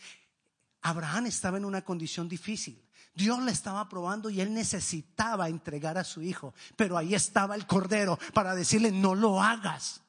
Abraham 0.81 1.27
estaba 1.27 1.57
en 1.57 1.65
una 1.65 1.83
condición 1.83 2.27
difícil. 2.27 2.81
Dios 3.13 3.41
le 3.43 3.51
estaba 3.51 3.88
probando 3.89 4.29
y 4.29 4.39
él 4.39 4.53
necesitaba 4.53 5.50
entregar 5.50 5.98
a 5.98 6.03
su 6.03 6.21
hijo. 6.21 6.53
Pero 6.75 6.98
ahí 6.98 7.13
estaba 7.13 7.55
el 7.55 7.67
cordero 7.67 8.17
para 8.33 8.55
decirle, 8.55 8.91
no 8.91 9.15
lo 9.15 9.41
hagas. 9.41 10.01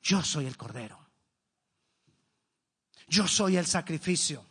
Yo 0.00 0.22
soy 0.22 0.46
el 0.46 0.56
cordero. 0.56 0.98
Yo 3.08 3.26
soy 3.26 3.56
el 3.56 3.66
sacrificio. 3.66 4.46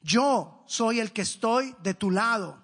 Yo 0.00 0.64
soy 0.66 1.00
el 1.00 1.12
que 1.12 1.22
estoy 1.22 1.74
de 1.82 1.94
tu 1.94 2.10
lado. 2.10 2.62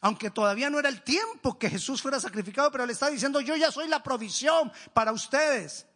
Aunque 0.00 0.30
todavía 0.30 0.68
no 0.68 0.78
era 0.78 0.88
el 0.88 1.02
tiempo 1.02 1.58
que 1.58 1.70
Jesús 1.70 2.02
fuera 2.02 2.20
sacrificado, 2.20 2.70
pero 2.70 2.84
le 2.84 2.92
estaba 2.92 3.10
diciendo, 3.10 3.40
yo 3.40 3.56
ya 3.56 3.70
soy 3.70 3.88
la 3.88 4.02
provisión 4.02 4.70
para 4.92 5.12
ustedes. 5.12 5.86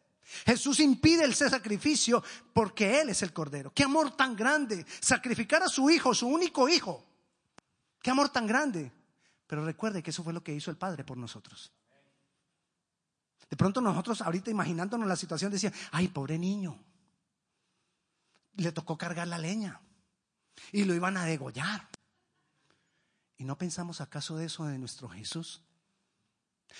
Jesús 0.46 0.80
impide 0.80 1.24
ese 1.24 1.50
sacrificio 1.50 2.22
porque 2.52 3.00
Él 3.00 3.10
es 3.10 3.22
el 3.22 3.32
Cordero. 3.32 3.72
Qué 3.74 3.84
amor 3.84 4.16
tan 4.16 4.36
grande. 4.36 4.86
Sacrificar 5.00 5.62
a 5.62 5.68
su 5.68 5.90
hijo, 5.90 6.14
su 6.14 6.26
único 6.26 6.68
hijo. 6.68 7.04
Qué 8.00 8.10
amor 8.10 8.28
tan 8.30 8.46
grande. 8.46 8.92
Pero 9.46 9.64
recuerde 9.64 10.02
que 10.02 10.10
eso 10.10 10.22
fue 10.22 10.32
lo 10.32 10.42
que 10.42 10.54
hizo 10.54 10.70
el 10.70 10.76
Padre 10.76 11.04
por 11.04 11.16
nosotros. 11.16 11.72
De 13.50 13.56
pronto 13.56 13.80
nosotros 13.80 14.20
ahorita 14.22 14.50
imaginándonos 14.50 15.08
la 15.08 15.16
situación 15.16 15.50
decían, 15.50 15.72
ay, 15.90 16.08
pobre 16.08 16.38
niño. 16.38 16.78
Le 18.56 18.72
tocó 18.72 18.96
cargar 18.96 19.28
la 19.28 19.38
leña 19.38 19.80
y 20.72 20.84
lo 20.84 20.94
iban 20.94 21.16
a 21.16 21.24
degollar. 21.24 21.88
¿Y 23.36 23.44
no 23.44 23.56
pensamos 23.56 24.00
acaso 24.00 24.36
de 24.36 24.46
eso 24.46 24.66
de 24.66 24.78
nuestro 24.78 25.08
Jesús? 25.08 25.62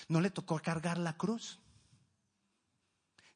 ¿No 0.07 0.21
le 0.21 0.29
tocó 0.29 0.59
cargar 0.59 0.97
la 0.97 1.17
cruz? 1.17 1.59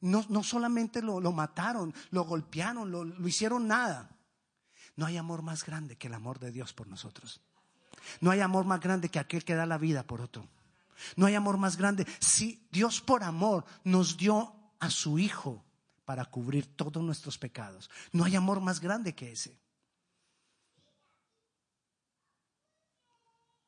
No, 0.00 0.24
no 0.28 0.42
solamente 0.42 1.00
lo, 1.00 1.20
mataron, 1.32 1.94
lo 2.10 2.24
golpearon, 2.24 2.90
lo, 2.90 3.04
lo 3.04 3.26
hicieron 3.26 3.66
nada. 3.66 4.10
No 4.96 5.06
hay 5.06 5.16
amor 5.16 5.42
más 5.42 5.64
grande 5.64 5.96
que 5.96 6.08
el 6.08 6.14
amor 6.14 6.38
de 6.38 6.52
Dios 6.52 6.74
por 6.74 6.86
nosotros. 6.86 7.40
No 8.20 8.30
hay 8.30 8.40
amor 8.40 8.66
más 8.66 8.80
grande 8.80 9.08
que 9.08 9.18
aquel 9.18 9.44
que 9.44 9.54
da 9.54 9.64
la 9.64 9.78
vida 9.78 10.06
por 10.06 10.20
otro. 10.20 10.46
No 11.16 11.26
hay 11.26 11.34
amor 11.34 11.56
más 11.56 11.76
grande. 11.76 12.06
Si 12.20 12.66
Dios 12.70 13.00
por 13.00 13.22
amor 13.22 13.64
nos 13.82 14.16
dio 14.16 14.54
a 14.78 14.90
su 14.90 15.18
Hijo 15.18 15.64
para 16.04 16.26
cubrir 16.26 16.76
todos 16.76 17.02
nuestros 17.02 17.38
pecados, 17.38 17.90
no 18.12 18.24
hay 18.24 18.36
amor 18.36 18.60
más 18.60 18.80
grande 18.80 19.14
que 19.14 19.32
ese. 19.32 19.58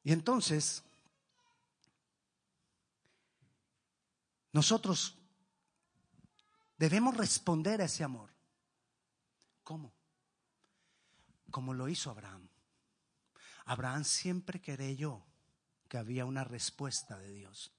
Y 0.06 0.12
entonces, 0.12 0.84
nosotros 4.52 5.18
debemos 6.78 7.16
responder 7.16 7.82
a 7.82 7.86
ese 7.86 8.04
amor. 8.04 8.30
¿Cómo? 9.64 9.92
Como 11.50 11.74
lo 11.74 11.88
hizo 11.88 12.12
Abraham. 12.12 12.48
Abraham 13.64 14.04
siempre 14.04 14.62
creyó 14.62 15.26
que 15.88 15.98
había 15.98 16.24
una 16.24 16.44
respuesta 16.44 17.18
de 17.18 17.32
Dios. 17.32 17.72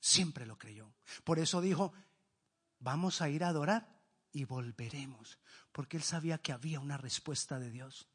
Siempre 0.00 0.44
lo 0.44 0.58
creyó. 0.58 0.92
Por 1.24 1.38
eso 1.38 1.62
dijo, 1.62 1.94
vamos 2.80 3.22
a 3.22 3.30
ir 3.30 3.44
a 3.44 3.48
adorar 3.48 3.88
y 4.30 4.44
volveremos, 4.44 5.38
porque 5.72 5.96
él 5.96 6.02
sabía 6.02 6.36
que 6.36 6.52
había 6.52 6.80
una 6.80 6.98
respuesta 6.98 7.58
de 7.58 7.70
Dios. 7.70 8.10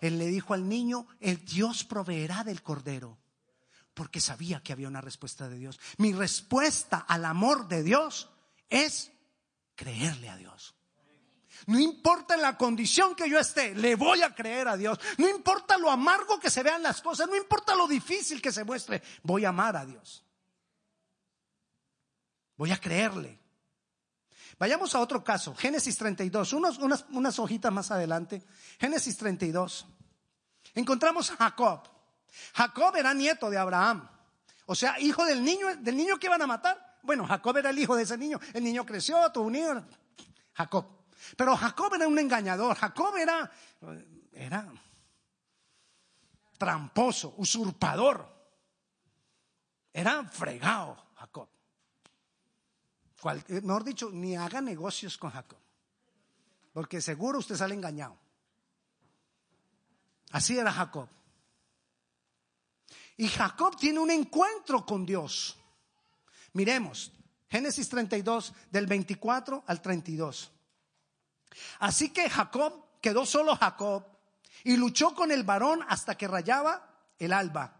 Él 0.00 0.18
le 0.18 0.26
dijo 0.26 0.54
al 0.54 0.68
niño, 0.68 1.06
el 1.20 1.44
Dios 1.44 1.84
proveerá 1.84 2.44
del 2.44 2.62
cordero, 2.62 3.18
porque 3.94 4.20
sabía 4.20 4.62
que 4.62 4.72
había 4.72 4.88
una 4.88 5.00
respuesta 5.00 5.48
de 5.48 5.58
Dios. 5.58 5.78
Mi 5.96 6.12
respuesta 6.12 6.98
al 6.98 7.24
amor 7.24 7.68
de 7.68 7.82
Dios 7.82 8.30
es 8.68 9.10
creerle 9.74 10.28
a 10.28 10.36
Dios. 10.36 10.74
No 11.66 11.78
importa 11.78 12.36
la 12.36 12.56
condición 12.56 13.14
que 13.14 13.28
yo 13.28 13.38
esté, 13.38 13.74
le 13.74 13.96
voy 13.96 14.22
a 14.22 14.34
creer 14.34 14.68
a 14.68 14.76
Dios. 14.76 14.98
No 15.18 15.28
importa 15.28 15.76
lo 15.76 15.90
amargo 15.90 16.38
que 16.38 16.50
se 16.50 16.62
vean 16.62 16.82
las 16.82 17.02
cosas, 17.02 17.28
no 17.28 17.36
importa 17.36 17.74
lo 17.74 17.86
difícil 17.88 18.40
que 18.40 18.52
se 18.52 18.64
muestre, 18.64 19.02
voy 19.22 19.44
a 19.44 19.50
amar 19.50 19.76
a 19.76 19.84
Dios. 19.84 20.24
Voy 22.56 22.70
a 22.70 22.80
creerle. 22.80 23.37
Vayamos 24.58 24.94
a 24.94 25.00
otro 25.00 25.22
caso, 25.22 25.54
Génesis 25.54 25.96
32, 25.96 26.52
unos, 26.52 26.78
unas, 26.78 27.04
unas 27.10 27.38
hojitas 27.38 27.72
más 27.72 27.90
adelante. 27.90 28.42
Génesis 28.80 29.16
32. 29.16 29.86
Encontramos 30.74 31.30
a 31.30 31.36
Jacob. 31.36 31.88
Jacob 32.54 32.96
era 32.96 33.14
nieto 33.14 33.50
de 33.50 33.58
Abraham, 33.58 34.08
o 34.66 34.74
sea, 34.74 35.00
hijo 35.00 35.24
del 35.24 35.42
niño, 35.42 35.76
del 35.76 35.96
niño 35.96 36.18
que 36.18 36.26
iban 36.26 36.42
a 36.42 36.46
matar. 36.46 36.98
Bueno, 37.02 37.26
Jacob 37.26 37.56
era 37.56 37.70
el 37.70 37.78
hijo 37.78 37.96
de 37.96 38.02
ese 38.02 38.18
niño. 38.18 38.38
El 38.52 38.64
niño 38.64 38.84
creció, 38.84 39.32
tuvo 39.32 39.46
un 39.46 39.56
hijo. 39.56 39.82
Jacob. 40.52 40.84
Pero 41.36 41.56
Jacob 41.56 41.94
era 41.94 42.06
un 42.06 42.18
engañador. 42.18 42.76
Jacob 42.76 43.16
era, 43.16 43.50
era 44.32 44.70
tramposo, 46.58 47.34
usurpador. 47.38 48.28
Era 49.92 50.24
fregado, 50.24 51.02
Jacob. 51.14 51.48
Eh, 53.48 53.60
mejor 53.62 53.84
dicho, 53.84 54.10
ni 54.12 54.36
haga 54.36 54.60
negocios 54.60 55.18
con 55.18 55.30
Jacob. 55.30 55.58
Porque 56.72 57.00
seguro 57.00 57.38
usted 57.38 57.56
sale 57.56 57.74
engañado. 57.74 58.16
Así 60.30 60.58
era 60.58 60.72
Jacob. 60.72 61.08
Y 63.16 63.28
Jacob 63.28 63.76
tiene 63.76 63.98
un 63.98 64.10
encuentro 64.10 64.86
con 64.86 65.04
Dios. 65.04 65.56
Miremos, 66.52 67.12
Génesis 67.48 67.88
32, 67.88 68.52
del 68.70 68.86
24 68.86 69.64
al 69.66 69.82
32. 69.82 70.52
Así 71.80 72.10
que 72.10 72.30
Jacob 72.30 73.00
quedó 73.00 73.26
solo 73.26 73.56
Jacob 73.56 74.04
y 74.64 74.76
luchó 74.76 75.14
con 75.14 75.32
el 75.32 75.42
varón 75.42 75.80
hasta 75.88 76.16
que 76.16 76.28
rayaba 76.28 76.88
el 77.18 77.32
alba. 77.32 77.76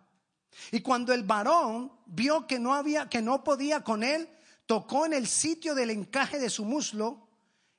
Y 0.73 0.81
cuando 0.81 1.13
el 1.13 1.23
varón 1.23 1.93
vio 2.07 2.47
que 2.47 2.59
no 2.59 2.75
había, 2.75 3.09
que 3.09 3.23
no 3.23 3.45
podía 3.45 3.85
con 3.85 4.03
él, 4.03 4.29
tocó 4.69 5.07
en 5.07 5.15
el 5.15 5.27
sitio 5.27 5.75
del 5.75 5.89
encaje 5.89 6.39
de 6.39 6.51
su 6.51 6.67
muslo 6.67 7.27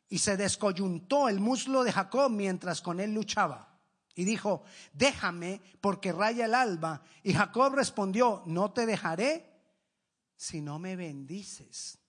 y 0.10 0.18
se 0.18 0.36
descoyuntó 0.36 1.30
el 1.30 1.40
muslo 1.40 1.84
de 1.84 1.92
Jacob 1.92 2.32
mientras 2.32 2.82
con 2.82 3.00
él 3.00 3.14
luchaba. 3.14 3.80
Y 4.16 4.26
dijo, 4.26 4.64
déjame 4.92 5.62
porque 5.82 6.12
raya 6.12 6.46
el 6.46 6.56
alba. 6.56 7.04
Y 7.22 7.34
Jacob 7.34 7.76
respondió, 7.76 8.42
no 8.48 8.72
te 8.72 8.88
dejaré 8.88 9.54
si 10.36 10.62
no 10.62 10.80
me 10.80 10.96
bendices. 10.96 12.00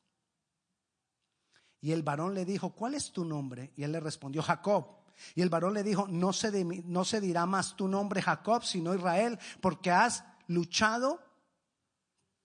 Y 1.83 1.93
el 1.93 2.03
varón 2.03 2.35
le 2.35 2.47
dijo, 2.47 2.71
¿cuál 2.71 2.95
es 2.95 3.13
tu 3.13 3.27
nombre? 3.27 3.75
Y 3.77 3.83
él 3.83 3.93
le 3.93 4.01
respondió, 4.01 4.43
Jacob. 4.43 4.87
Y 5.35 5.43
el 5.43 5.51
varón 5.51 5.75
le 5.75 5.83
dijo, 5.83 6.09
no 6.09 6.33
se, 6.33 6.65
no 6.65 7.05
se 7.05 7.21
dirá 7.21 7.45
más 7.45 7.77
tu 7.77 7.87
nombre 7.87 8.23
Jacob, 8.23 8.65
sino 8.65 8.95
Israel, 8.95 9.39
porque 9.61 9.91
has 9.91 10.25
luchado 10.47 11.21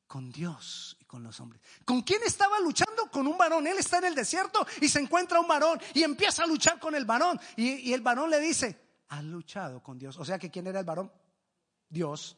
con 0.06 0.34
Dios 0.34 0.98
con 1.16 1.24
los 1.24 1.40
hombres. 1.40 1.62
¿Con 1.86 2.02
quién 2.02 2.22
estaba 2.26 2.60
luchando? 2.60 3.10
Con 3.10 3.26
un 3.26 3.38
varón. 3.38 3.66
Él 3.66 3.78
está 3.78 4.00
en 4.00 4.04
el 4.04 4.16
desierto 4.16 4.68
y 4.82 4.90
se 4.90 5.00
encuentra 5.00 5.40
un 5.40 5.48
varón 5.48 5.80
y 5.94 6.04
empieza 6.04 6.44
a 6.44 6.46
luchar 6.46 6.78
con 6.78 6.94
el 6.94 7.06
varón. 7.06 7.40
Y, 7.56 7.94
el 7.94 8.02
varón 8.02 8.30
le 8.30 8.38
dice, 8.42 8.78
has 9.08 9.24
luchado 9.24 9.82
con 9.82 9.98
Dios. 9.98 10.18
O 10.18 10.26
sea 10.26 10.38
que 10.38 10.52
¿quién 10.52 10.68
era 10.68 10.82
el 10.82 10.86
varón? 10.86 11.10
Dios. 11.88 12.36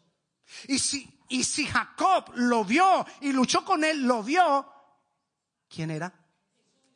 Y 0.67 0.77
si, 0.77 1.11
y 1.27 1.43
si 1.43 1.65
Jacob 1.65 2.31
lo 2.35 2.63
vio 2.63 3.03
y 3.21 3.31
luchó 3.31 3.65
con 3.65 3.83
él, 3.83 4.03
lo 4.03 4.21
vio, 4.21 4.71
¿quién 5.67 5.89
era? 5.89 6.13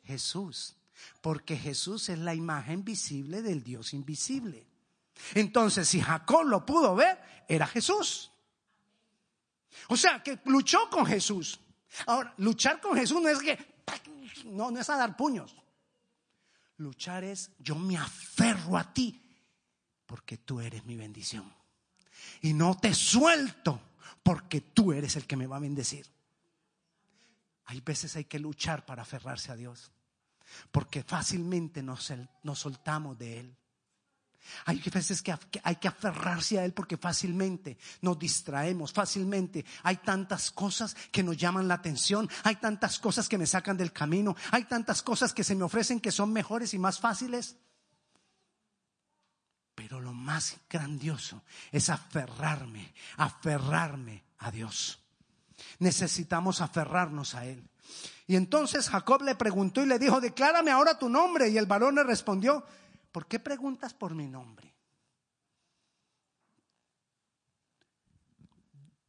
Jesús. 0.04 0.76
Porque 1.20 1.56
Jesús 1.56 2.10
es 2.10 2.18
la 2.20 2.32
imagen 2.32 2.84
visible 2.84 3.42
del 3.42 3.64
Dios 3.64 3.92
invisible. 3.92 4.68
Entonces, 5.34 5.88
si 5.88 6.00
Jacob 6.00 6.44
lo 6.44 6.64
pudo 6.64 6.94
ver, 6.94 7.20
era 7.48 7.66
Jesús. 7.66 8.30
O 9.88 9.96
sea, 9.96 10.22
que 10.22 10.38
luchó 10.44 10.88
con 10.88 11.04
Jesús. 11.04 11.58
Ahora, 12.06 12.34
luchar 12.38 12.80
con 12.80 12.96
Jesús 12.96 13.20
no 13.20 13.28
es 13.28 13.38
que, 13.38 13.58
no, 14.46 14.70
no 14.70 14.80
es 14.80 14.88
a 14.90 14.96
dar 14.96 15.16
puños. 15.16 15.54
Luchar 16.78 17.24
es, 17.24 17.50
yo 17.58 17.74
me 17.74 17.96
aferro 17.96 18.76
a 18.76 18.92
ti 18.92 19.20
porque 20.06 20.38
tú 20.38 20.60
eres 20.60 20.84
mi 20.84 20.96
bendición. 20.96 21.52
Y 22.40 22.52
no 22.52 22.76
te 22.76 22.94
suelto 22.94 23.80
porque 24.22 24.60
tú 24.60 24.92
eres 24.92 25.16
el 25.16 25.26
que 25.26 25.36
me 25.36 25.46
va 25.46 25.56
a 25.56 25.60
bendecir. 25.60 26.06
Hay 27.66 27.80
veces 27.80 28.16
hay 28.16 28.24
que 28.24 28.38
luchar 28.38 28.84
para 28.84 29.02
aferrarse 29.02 29.52
a 29.52 29.56
Dios, 29.56 29.92
porque 30.70 31.02
fácilmente 31.02 31.82
nos, 31.82 32.12
nos 32.42 32.58
soltamos 32.58 33.16
de 33.18 33.40
Él. 33.40 33.56
Hay 34.64 34.80
veces 34.80 35.22
que 35.22 35.34
hay 35.62 35.76
que 35.76 35.88
aferrarse 35.88 36.58
a 36.58 36.64
Él 36.64 36.72
porque 36.72 36.96
fácilmente 36.96 37.78
nos 38.00 38.18
distraemos, 38.18 38.92
fácilmente 38.92 39.64
hay 39.82 39.96
tantas 39.96 40.50
cosas 40.50 40.94
que 41.10 41.22
nos 41.22 41.36
llaman 41.36 41.68
la 41.68 41.74
atención, 41.74 42.28
hay 42.42 42.56
tantas 42.56 42.98
cosas 42.98 43.28
que 43.28 43.38
me 43.38 43.46
sacan 43.46 43.76
del 43.76 43.92
camino, 43.92 44.36
hay 44.50 44.64
tantas 44.64 45.02
cosas 45.02 45.32
que 45.32 45.44
se 45.44 45.54
me 45.54 45.64
ofrecen 45.64 46.00
que 46.00 46.12
son 46.12 46.32
mejores 46.32 46.74
y 46.74 46.78
más 46.78 46.98
fáciles. 47.00 47.56
Pero 49.74 50.00
lo 50.00 50.12
más 50.12 50.58
grandioso 50.68 51.42
es 51.70 51.88
aferrarme, 51.88 52.92
aferrarme 53.16 54.22
a 54.38 54.50
Dios. 54.50 55.00
Necesitamos 55.78 56.60
aferrarnos 56.60 57.34
a 57.34 57.46
Él. 57.46 57.62
Y 58.26 58.36
entonces 58.36 58.88
Jacob 58.88 59.22
le 59.22 59.34
preguntó 59.34 59.82
y 59.82 59.86
le 59.86 59.98
dijo, 59.98 60.20
declárame 60.20 60.70
ahora 60.70 60.98
tu 60.98 61.08
nombre. 61.08 61.48
Y 61.48 61.58
el 61.58 61.66
varón 61.66 61.94
le 61.94 62.04
respondió, 62.04 62.64
¿por 63.12 63.26
qué 63.26 63.38
preguntas 63.38 63.94
por 63.94 64.14
mi 64.14 64.26
nombre? 64.26 64.74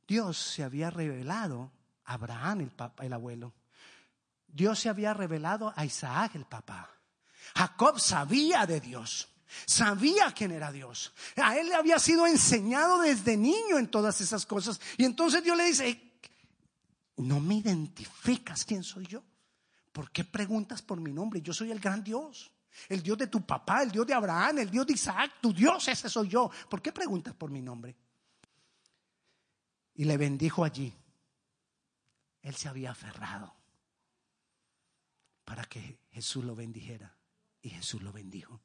Dios 0.08 0.38
se 0.38 0.64
había 0.64 0.90
revelado 0.92 1.72
a 2.06 2.14
Abraham, 2.14 2.62
el, 2.62 2.72
papá, 2.72 3.04
el 3.04 3.14
abuelo. 3.14 3.54
Dios 4.48 4.78
se 4.80 4.90
había 4.90 5.14
revelado 5.14 5.74
a 5.76 5.86
Isaac, 5.86 6.36
el 6.36 6.46
papá. 6.46 6.90
Jacob 7.56 8.00
sabía 8.00 8.66
de 8.68 8.80
Dios. 8.80 9.30
Sabía 9.66 10.32
quién 10.32 10.52
era 10.52 10.72
Dios. 10.72 11.14
A 11.38 11.58
él 11.58 11.70
le 11.70 11.76
había 11.76 12.00
sido 12.00 12.26
enseñado 12.28 13.02
desde 13.02 13.38
niño 13.38 13.78
en 13.78 13.90
todas 13.90 14.20
esas 14.22 14.46
cosas. 14.46 14.80
Y 14.98 15.06
entonces 15.06 15.44
Dios 15.44 15.58
le 15.58 15.66
dice, 15.66 16.14
no 17.18 17.40
me 17.40 17.56
identificas 17.56 18.66
quién 18.66 18.84
soy 18.84 19.08
yo. 19.08 19.24
¿Por 19.92 20.12
qué 20.12 20.24
preguntas 20.24 20.82
por 20.82 21.00
mi 21.00 21.12
nombre? 21.12 21.42
Yo 21.42 21.54
soy 21.54 21.72
el 21.72 21.80
gran 21.80 22.04
Dios. 22.04 22.53
El 22.89 23.01
Dios 23.01 23.18
de 23.18 23.27
tu 23.27 23.46
papá, 23.46 23.84
el 23.84 23.92
Dios 23.92 24.06
de 24.06 24.13
Abraham, 24.13 24.60
el 24.60 24.70
Dios 24.70 24.86
de 24.88 24.94
Isaac, 24.94 25.34
tu 25.42 25.53
Dios, 25.53 25.88
ese 25.88 26.10
soy 26.10 26.30
yo. 26.30 26.50
¿Por 26.70 26.82
qué 26.82 26.92
preguntas 26.92 27.34
por 27.34 27.50
mi 27.51 27.62
nombre? 27.62 27.96
Y 29.96 30.06
le 30.06 30.18
bendijo 30.18 30.63
allí. 30.63 30.94
Él 32.42 32.56
se 32.56 32.68
había 32.68 32.92
aferrado 32.92 33.53
para 35.46 35.63
que 35.65 36.00
Jesús 36.12 36.44
lo 36.44 36.56
bendijera. 36.56 37.15
Y 37.62 37.70
Jesús 37.70 38.01
lo 38.01 38.12
bendijo. 38.12 38.62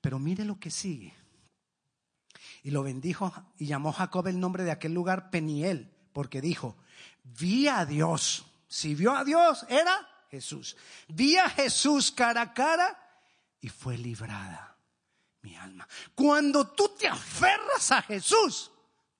Pero 0.00 0.18
mire 0.18 0.44
lo 0.44 0.58
que 0.58 0.70
sigue. 0.70 1.14
Y 2.62 2.70
lo 2.70 2.82
bendijo 2.82 3.32
y 3.58 3.66
llamó 3.66 3.92
Jacob 3.92 4.26
el 4.28 4.40
nombre 4.40 4.64
de 4.64 4.70
aquel 4.70 4.94
lugar 4.94 5.30
Peniel, 5.30 5.92
porque 6.12 6.40
dijo, 6.40 6.76
vi 7.22 7.68
a 7.68 7.84
Dios. 7.84 8.46
Si 8.68 8.94
vio 8.94 9.14
a 9.14 9.24
Dios, 9.24 9.66
era 9.68 10.08
Jesús. 10.32 10.78
Vi 11.08 11.36
a 11.36 11.46
Jesús 11.50 12.10
cara 12.10 12.40
a 12.40 12.54
cara 12.54 12.98
y 13.60 13.68
fue 13.68 13.98
librada 13.98 14.74
mi 15.42 15.54
alma. 15.56 15.86
Cuando 16.14 16.68
tú 16.68 16.88
te 16.98 17.06
aferras 17.06 17.92
a 17.92 18.00
Jesús, 18.00 18.70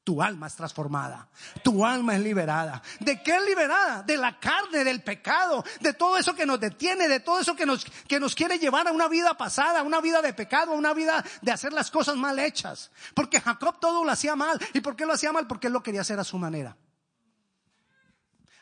tu 0.03 0.22
alma 0.22 0.46
es 0.46 0.57
transformada, 0.57 1.29
tu 1.62 1.85
alma 1.85 2.14
es 2.14 2.22
liberada. 2.22 2.83
¿De 2.98 3.22
qué 3.22 3.37
es 3.37 3.44
liberada? 3.44 4.03
De 4.03 4.16
la 4.16 4.40
carne, 4.40 4.85
del 4.85 5.03
pecado, 5.03 5.62
de 5.81 5.92
todo 5.92 6.16
eso 6.16 6.35
que 6.35 6.46
nos 6.46 6.59
detiene, 6.59 7.07
de 7.09 7.20
todo 7.20 7.40
eso 7.40 7.55
que 7.55 7.66
nos, 7.66 7.85
que 8.09 8.18
nos 8.18 8.35
quiere 8.35 8.59
llevar 8.59 8.88
a 8.88 8.92
una 8.92 9.07
vida 9.07 9.37
pasada, 9.37 9.81
a 9.81 9.83
una 9.83 10.01
vida 10.01 10.22
de 10.22 10.33
pecado, 10.33 10.72
a 10.72 10.77
una 10.77 10.94
vida 10.94 11.22
de 11.42 11.53
hacer 11.53 11.75
las 11.75 11.90
cosas 11.90 12.16
mal 12.16 12.38
hechas. 12.38 12.90
Porque 13.14 13.38
Jacob 13.38 13.79
todo 13.79 14.03
lo 14.03 14.11
hacía 14.11 14.35
mal. 14.35 14.59
¿Y 14.72 14.81
por 14.81 14.96
qué 14.96 15.05
lo 15.05 15.12
hacía 15.12 15.31
mal? 15.31 15.46
Porque 15.46 15.66
él 15.66 15.75
lo 15.75 15.83
quería 15.83 16.01
hacer 16.01 16.18
a 16.18 16.25
su 16.25 16.38
manera. 16.38 16.75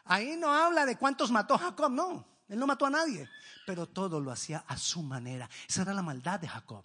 Ahí 0.04 0.36
no 0.36 0.52
habla 0.52 0.84
de 0.84 0.96
cuántos 0.98 1.30
mató 1.30 1.56
Jacob, 1.56 1.92
no. 1.92 2.29
Él 2.50 2.58
no 2.58 2.66
mató 2.66 2.84
a 2.84 2.90
nadie, 2.90 3.30
pero 3.64 3.86
todo 3.86 4.20
lo 4.20 4.32
hacía 4.32 4.64
a 4.66 4.76
su 4.76 5.02
manera. 5.02 5.48
Esa 5.68 5.82
era 5.82 5.94
la 5.94 6.02
maldad 6.02 6.40
de 6.40 6.48
Jacob. 6.48 6.84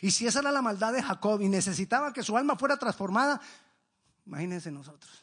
Y 0.00 0.10
si 0.10 0.26
esa 0.26 0.40
era 0.40 0.50
la 0.50 0.62
maldad 0.62 0.94
de 0.94 1.02
Jacob 1.02 1.40
y 1.42 1.48
necesitaba 1.48 2.14
que 2.14 2.22
su 2.22 2.36
alma 2.36 2.56
fuera 2.56 2.78
transformada, 2.78 3.38
imagínense 4.24 4.70
nosotros, 4.70 5.22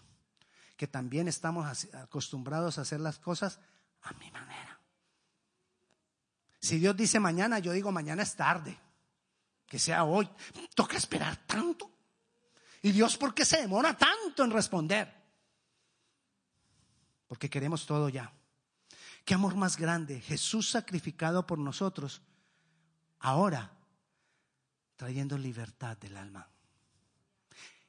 que 0.78 0.88
también 0.88 1.28
estamos 1.28 1.88
acostumbrados 1.96 2.78
a 2.78 2.82
hacer 2.82 3.00
las 3.00 3.18
cosas 3.18 3.60
a 4.04 4.14
mi 4.14 4.30
manera. 4.30 4.80
Si 6.60 6.78
Dios 6.78 6.96
dice 6.96 7.20
mañana, 7.20 7.58
yo 7.58 7.72
digo 7.72 7.92
mañana 7.92 8.22
es 8.22 8.36
tarde, 8.36 8.80
que 9.68 9.80
sea 9.80 10.04
hoy. 10.04 10.30
Toca 10.76 10.98
esperar 10.98 11.36
tanto. 11.48 11.92
¿Y 12.84 12.92
Dios 12.92 13.18
por 13.18 13.34
qué 13.34 13.44
se 13.44 13.60
demora 13.60 13.98
tanto 13.98 14.44
en 14.44 14.52
responder? 14.52 15.12
Porque 17.28 17.50
queremos 17.50 17.88
todo 17.88 18.08
ya. 18.08 18.32
Qué 19.26 19.34
amor 19.34 19.56
más 19.56 19.78
grande. 19.78 20.20
Jesús 20.20 20.70
sacrificado 20.70 21.48
por 21.48 21.60
nosotros. 21.60 22.22
Ahora, 23.20 23.72
trayendo 24.96 25.38
libertad 25.38 25.98
del 25.98 26.18
alma. 26.18 26.50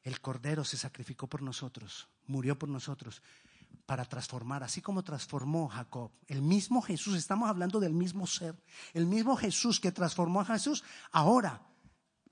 El 0.02 0.20
Cordero 0.20 0.64
se 0.64 0.76
sacrificó 0.76 1.26
por 1.26 1.42
nosotros, 1.42 2.08
murió 2.26 2.58
por 2.58 2.68
nosotros 2.68 3.22
para 3.86 4.04
transformar, 4.04 4.62
así 4.62 4.80
como 4.80 5.02
transformó 5.02 5.68
Jacob. 5.68 6.10
El 6.26 6.42
mismo 6.42 6.82
Jesús, 6.82 7.16
estamos 7.16 7.48
hablando 7.48 7.80
del 7.80 7.94
mismo 7.94 8.26
ser, 8.26 8.54
el 8.92 9.06
mismo 9.06 9.36
Jesús 9.36 9.80
que 9.80 9.92
transformó 9.92 10.42
a 10.42 10.44
Jesús, 10.44 10.84
ahora 11.10 11.62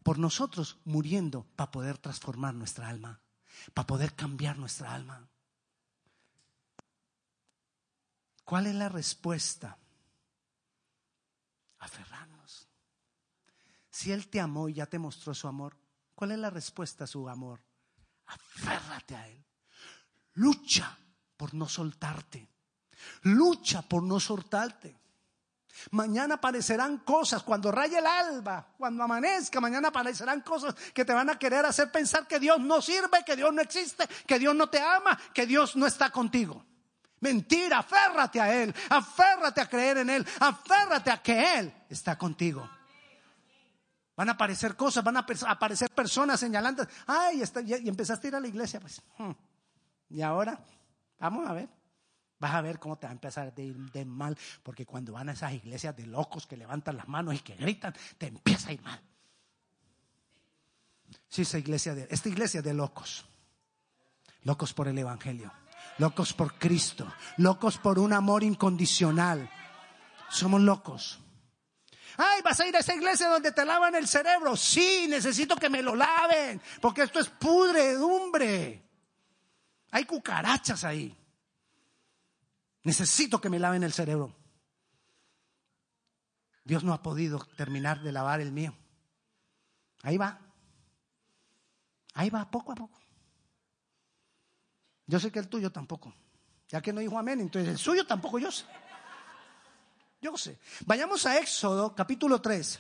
por 0.03 0.19
nosotros 0.19 0.79
muriendo 0.85 1.47
para 1.57 1.71
poder 1.71 1.99
transformar 1.99 2.55
nuestra 2.55 2.89
alma, 2.89 3.21
para 3.75 3.87
poder 3.87 4.15
cambiar 4.15 4.59
nuestra 4.59 4.95
alma. 4.95 5.29
¿Cuál 8.53 8.67
es 8.67 8.75
la 8.75 8.91
respuesta? 8.91 9.79
Aferrarnos. 11.79 12.69
Si 13.91 14.13
Él 14.13 14.29
te 14.29 14.41
amó 14.43 14.69
y 14.69 14.75
ya 14.75 14.85
te 14.85 14.99
mostró 14.99 15.33
su 15.33 15.49
amor, 15.49 15.75
¿cuál 16.15 16.33
es 16.33 16.39
la 16.39 16.51
respuesta 16.51 17.05
a 17.05 17.07
su 17.07 17.27
amor? 17.31 17.63
Aférrate 18.27 19.17
a 19.17 19.27
Él. 19.27 19.43
Lucha 20.35 20.99
por 21.35 21.55
no 21.55 21.67
soltarte. 21.67 22.47
Lucha 23.23 23.81
por 23.81 24.03
no 24.03 24.21
soltarte. 24.21 25.01
Mañana 25.93 26.35
aparecerán 26.35 26.99
cosas, 26.99 27.43
cuando 27.45 27.73
raye 27.73 28.01
el 28.01 28.07
alba, 28.07 28.75
cuando 28.77 29.03
amanezca, 29.03 29.63
mañana 29.63 29.89
aparecerán 29.89 30.43
cosas 30.43 30.75
que 30.93 31.07
te 31.07 31.15
van 31.15 31.31
a 31.31 31.39
querer 31.39 31.65
hacer 31.65 31.91
pensar 31.91 32.27
que 32.27 32.39
Dios 32.39 32.61
no 32.61 32.83
sirve, 32.83 33.25
que 33.25 33.35
Dios 33.35 33.51
no 33.55 33.63
existe, 33.63 34.07
que 34.27 34.39
Dios 34.39 34.55
no 34.55 34.69
te 34.69 34.79
ama, 34.79 35.19
que 35.33 35.47
Dios 35.47 35.75
no 35.75 35.87
está 35.87 36.11
contigo. 36.11 36.67
Mentira, 37.23 37.79
aférrate 37.79 38.41
a 38.41 38.53
Él, 38.53 38.75
aférrate 38.91 39.61
a 39.61 39.69
creer 39.69 39.99
en 39.99 40.11
Él, 40.11 40.27
aférrate 40.41 41.09
a 41.09 41.23
que 41.23 41.59
Él 41.59 41.73
está 41.89 42.19
contigo. 42.19 42.69
Van 44.17 44.29
a 44.29 44.33
aparecer 44.33 44.75
cosas, 44.75 45.05
van 45.05 45.17
a 45.17 45.21
aparecer 45.21 45.91
personas 45.91 46.41
señalando, 46.41 46.85
ay, 47.07 47.41
está, 47.41 47.61
y 47.61 47.89
empezaste 47.89 48.27
a 48.27 48.29
ir 48.29 48.35
a 48.35 48.41
la 48.41 48.49
iglesia, 48.49 48.81
pues. 48.81 49.01
Hmm. 49.19 49.31
Y 50.11 50.21
ahora, 50.21 50.59
vamos 51.21 51.49
a 51.49 51.53
ver. 51.53 51.69
Vas 52.41 52.55
a 52.55 52.61
ver 52.61 52.81
cómo 52.81 52.99
te 52.99 53.07
va 53.07 53.13
a 53.13 53.15
empezar 53.15 53.55
a 53.57 53.61
ir 53.61 53.77
de 53.93 54.05
mal, 54.05 54.37
porque 54.65 54.85
cuando 54.85 55.13
van 55.13 55.29
a 55.29 55.33
esas 55.33 55.53
iglesias 55.53 55.97
de 55.97 56.07
locos 56.07 56.49
que 56.49 56.57
levantan 56.57 56.97
las 56.97 57.07
manos 57.07 57.37
y 57.37 57.39
que 57.39 57.55
gritan, 57.55 57.95
te 58.19 58.27
empieza 58.27 58.71
a 58.71 58.73
ir 58.73 58.83
mal. 58.83 59.01
Sí, 61.29 61.43
esa 61.43 61.59
iglesia 61.59 61.95
de, 61.95 62.09
esta 62.11 62.29
iglesia 62.29 62.63
de 62.63 62.75
locos, 62.75 63.25
locos 64.43 64.75
por 64.75 64.89
el 64.89 64.99
evangelio 64.99 65.53
locos 65.99 66.33
por 66.33 66.59
Cristo, 66.59 67.13
locos 67.37 67.79
por 67.79 67.99
un 67.99 68.13
amor 68.13 68.43
incondicional. 68.43 69.51
Somos 70.29 70.61
locos. 70.61 71.21
Ay, 72.17 72.43
vas 72.43 72.61
a 72.61 72.67
ir 72.67 72.77
a 72.77 72.81
esa 72.81 72.95
iglesia 72.95 73.29
donde 73.29 73.53
te 73.53 73.65
lavan 73.65 73.95
el 73.95 74.07
cerebro. 74.07 74.57
Sí, 74.57 75.07
necesito 75.09 75.57
que 75.57 75.71
me 75.71 75.83
lo 75.83 75.95
laven, 75.95 76.61
porque 76.81 77.03
esto 77.03 77.21
es 77.21 77.29
pudredumbre. 77.29 78.83
Hay 79.91 80.05
cucarachas 80.05 80.85
ahí. 80.85 81.17
Necesito 82.85 83.41
que 83.41 83.49
me 83.49 83.59
laven 83.59 83.83
el 83.83 83.93
cerebro. 83.93 84.35
Dios 86.65 86.85
no 86.85 86.93
ha 86.93 87.03
podido 87.03 87.39
terminar 87.57 88.03
de 88.03 88.13
lavar 88.13 88.41
el 88.41 88.53
mío. 88.53 88.75
Ahí 90.03 90.17
va. 90.17 90.41
Ahí 92.15 92.31
va, 92.31 92.51
poco 92.51 92.73
a 92.73 92.75
poco. 92.75 93.02
Yo 95.07 95.21
sé 95.21 95.31
que 95.31 95.39
el 95.39 95.49
tuyo 95.49 95.71
tampoco. 95.71 96.13
Ya 96.69 96.81
que 96.81 96.93
no 96.93 97.01
dijo 97.01 97.19
amén, 97.19 97.41
entonces 97.41 97.71
el 97.71 97.79
suyo 97.79 98.07
tampoco 98.07 98.39
yo 98.39 98.51
sé. 98.51 98.65
Yo 100.21 100.37
sé. 100.37 100.59
Vayamos 100.87 101.27
a 101.27 101.39
Éxodo 101.39 101.95
capítulo 101.95 102.41
3. 102.41 102.79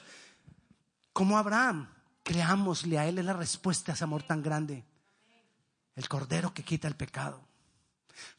Como 1.13 1.37
Abraham, 1.37 1.93
creámosle 2.23 2.99
a 2.99 3.07
él 3.07 3.19
es 3.19 3.25
la 3.25 3.33
respuesta 3.33 3.93
a 3.93 3.95
ese 3.95 4.05
amor 4.05 4.23
tan 4.23 4.43
grande. 4.43 4.85
El 5.95 6.09
cordero 6.09 6.55
que 6.55 6.63
quita 6.63 6.89
el 6.89 6.97
pecado. 6.97 7.41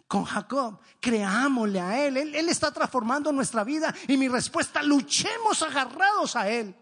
Con 0.07 0.23
Jacob, 0.23 0.79
creámosle 0.99 1.79
a 1.79 2.05
él. 2.05 2.17
él. 2.17 2.49
Está 2.49 2.71
transformando 2.71 3.31
nuestra 3.31 3.63
vida 3.63 3.93
y 4.07 4.17
mi 4.17 4.27
respuesta, 4.27 4.81
luchemos 4.81 5.61
agarrados 5.61 6.35
a 6.35 6.49
él. 6.49 6.75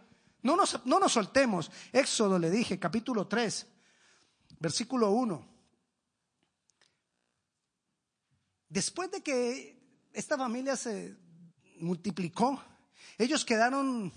No 0.44 0.56
nos, 0.56 0.86
no 0.86 1.00
nos 1.00 1.12
soltemos. 1.12 1.72
Éxodo 1.92 2.40
le 2.40 2.50
dije, 2.50 2.80
capítulo 2.80 3.28
3, 3.28 3.68
versículo 4.60 5.12
1. 5.12 5.51
Después 8.72 9.12
de 9.12 9.22
que 9.22 9.78
esta 10.14 10.38
familia 10.38 10.78
se 10.78 11.18
multiplicó, 11.80 12.64
ellos 13.18 13.44
quedaron 13.44 14.14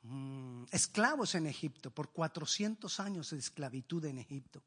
mm, 0.00 0.64
esclavos 0.70 1.34
en 1.34 1.46
Egipto 1.46 1.90
por 1.90 2.12
400 2.12 3.00
años 3.00 3.30
de 3.32 3.38
esclavitud 3.38 4.02
en 4.06 4.16
Egipto. 4.16 4.64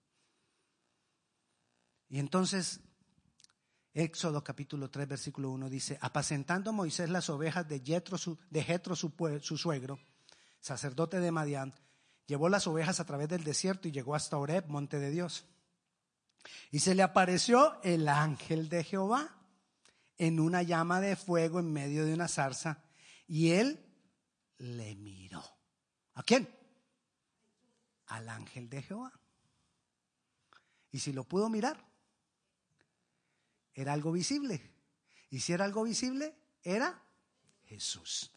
Y 2.07 2.19
entonces 2.19 2.81
Éxodo 3.95 4.43
capítulo 4.43 4.91
3 4.91 5.07
versículo 5.07 5.49
1 5.49 5.71
dice, 5.71 5.97
apacentando 6.01 6.71
Moisés 6.71 7.09
las 7.09 7.31
ovejas 7.31 7.67
de 7.67 7.79
Jetro 7.79 8.19
su, 8.19 8.38
de 8.51 8.63
Jetro 8.63 8.95
su, 8.95 9.12
su, 9.41 9.57
suegro, 9.57 9.99
sacerdote 10.59 11.19
de 11.19 11.31
Madián, 11.31 11.73
llevó 12.27 12.47
las 12.47 12.67
ovejas 12.67 12.99
a 12.99 13.05
través 13.05 13.27
del 13.27 13.43
desierto 13.43 13.88
y 13.88 13.91
llegó 13.91 14.13
hasta 14.13 14.38
Oreb, 14.38 14.67
monte 14.67 14.99
de 14.99 15.09
Dios. 15.09 15.45
Y 16.71 16.80
se 16.80 16.95
le 16.95 17.04
apareció 17.04 17.82
el 17.84 18.08
ángel 18.08 18.69
de 18.69 18.84
Jehová 18.84 19.36
en 20.17 20.39
una 20.39 20.62
llama 20.63 21.02
de 21.02 21.15
fuego 21.15 21.60
en 21.60 21.71
medio 21.71 22.06
de 22.06 22.13
una 22.13 22.28
zarza 22.28 22.84
y 23.28 23.52
él 23.52 23.86
le 24.58 24.95
miró. 24.95 25.43
¿A 26.15 26.23
quién? 26.23 26.49
Al 28.08 28.28
ángel 28.30 28.69
de 28.69 28.82
Jehová. 28.82 29.13
Y 30.91 30.99
si 30.99 31.13
lo 31.13 31.23
pudo 31.23 31.49
mirar, 31.49 31.86
era 33.73 33.93
algo 33.93 34.12
visible. 34.12 34.73
Y 35.30 35.39
si 35.39 35.54
era 35.54 35.65
algo 35.65 35.84
visible, 35.84 36.36
era 36.63 37.02
Jesús. 37.65 38.32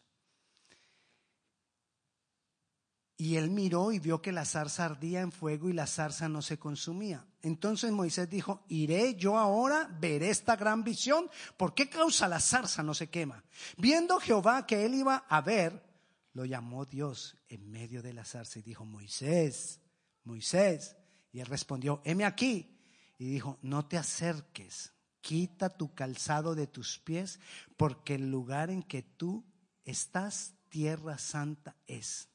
Y 3.17 3.35
él 3.35 3.49
miró 3.49 3.91
y 3.91 3.99
vio 3.99 4.21
que 4.21 4.31
la 4.31 4.45
zarza 4.45 4.85
ardía 4.85 5.21
en 5.21 5.31
fuego 5.31 5.69
y 5.69 5.73
la 5.73 5.87
zarza 5.87 6.29
no 6.29 6.41
se 6.41 6.59
consumía. 6.59 7.25
Entonces 7.43 7.91
Moisés 7.91 8.29
dijo, 8.29 8.63
iré 8.69 9.15
yo 9.15 9.37
ahora, 9.37 9.89
veré 9.99 10.29
esta 10.29 10.55
gran 10.55 10.83
visión. 10.85 11.29
¿Por 11.57 11.75
qué 11.75 11.89
causa 11.89 12.29
la 12.29 12.39
zarza 12.39 12.81
no 12.81 12.93
se 12.93 13.09
quema? 13.09 13.43
Viendo 13.77 14.17
Jehová 14.17 14.65
que 14.65 14.85
él 14.85 14.95
iba 14.95 15.25
a 15.27 15.41
ver, 15.41 15.83
lo 16.31 16.45
llamó 16.45 16.85
Dios 16.85 17.35
en 17.49 17.69
medio 17.69 18.01
de 18.01 18.13
la 18.13 18.23
zarza 18.23 18.59
y 18.59 18.61
dijo, 18.61 18.85
Moisés, 18.85 19.81
Moisés. 20.23 20.95
Y 21.33 21.41
él 21.41 21.47
respondió, 21.47 22.01
heme 22.05 22.23
aquí. 22.23 22.79
Y 23.17 23.25
dijo, 23.25 23.59
no 23.61 23.85
te 23.87 23.97
acerques, 23.97 24.93
quita 25.19 25.69
tu 25.69 25.93
calzado 25.93 26.55
de 26.55 26.67
tus 26.67 26.97
pies, 26.99 27.41
porque 27.75 28.15
el 28.15 28.31
lugar 28.31 28.69
en 28.69 28.83
que 28.83 29.03
tú 29.03 29.45
estás, 29.83 30.53
tierra 30.69 31.17
santa 31.17 31.75
es. 31.87 32.29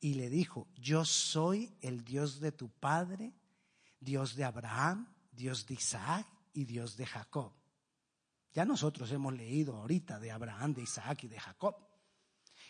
Y 0.00 0.14
le 0.14 0.30
dijo, 0.30 0.68
yo 0.76 1.04
soy 1.04 1.76
el 1.80 2.04
Dios 2.04 2.38
de 2.38 2.52
tu 2.52 2.70
padre, 2.70 3.34
Dios 4.00 4.36
de 4.36 4.44
Abraham, 4.44 5.08
Dios 5.32 5.66
de 5.66 5.74
Isaac 5.74 6.26
y 6.52 6.64
Dios 6.64 6.96
de 6.96 7.06
Jacob. 7.06 7.52
Ya 8.54 8.64
nosotros 8.64 9.10
hemos 9.12 9.34
leído 9.34 9.76
ahorita 9.76 10.18
de 10.18 10.30
Abraham, 10.30 10.74
de 10.74 10.82
Isaac 10.82 11.24
y 11.24 11.28
de 11.28 11.38
Jacob. 11.38 11.76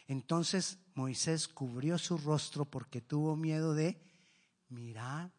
Entonces 0.06 0.78
Moisés 0.94 1.48
cubrió 1.48 1.98
su 1.98 2.18
rostro 2.18 2.64
porque 2.64 3.00
tuvo 3.00 3.36
miedo 3.36 3.74
de 3.74 4.00
mirar 4.68 5.30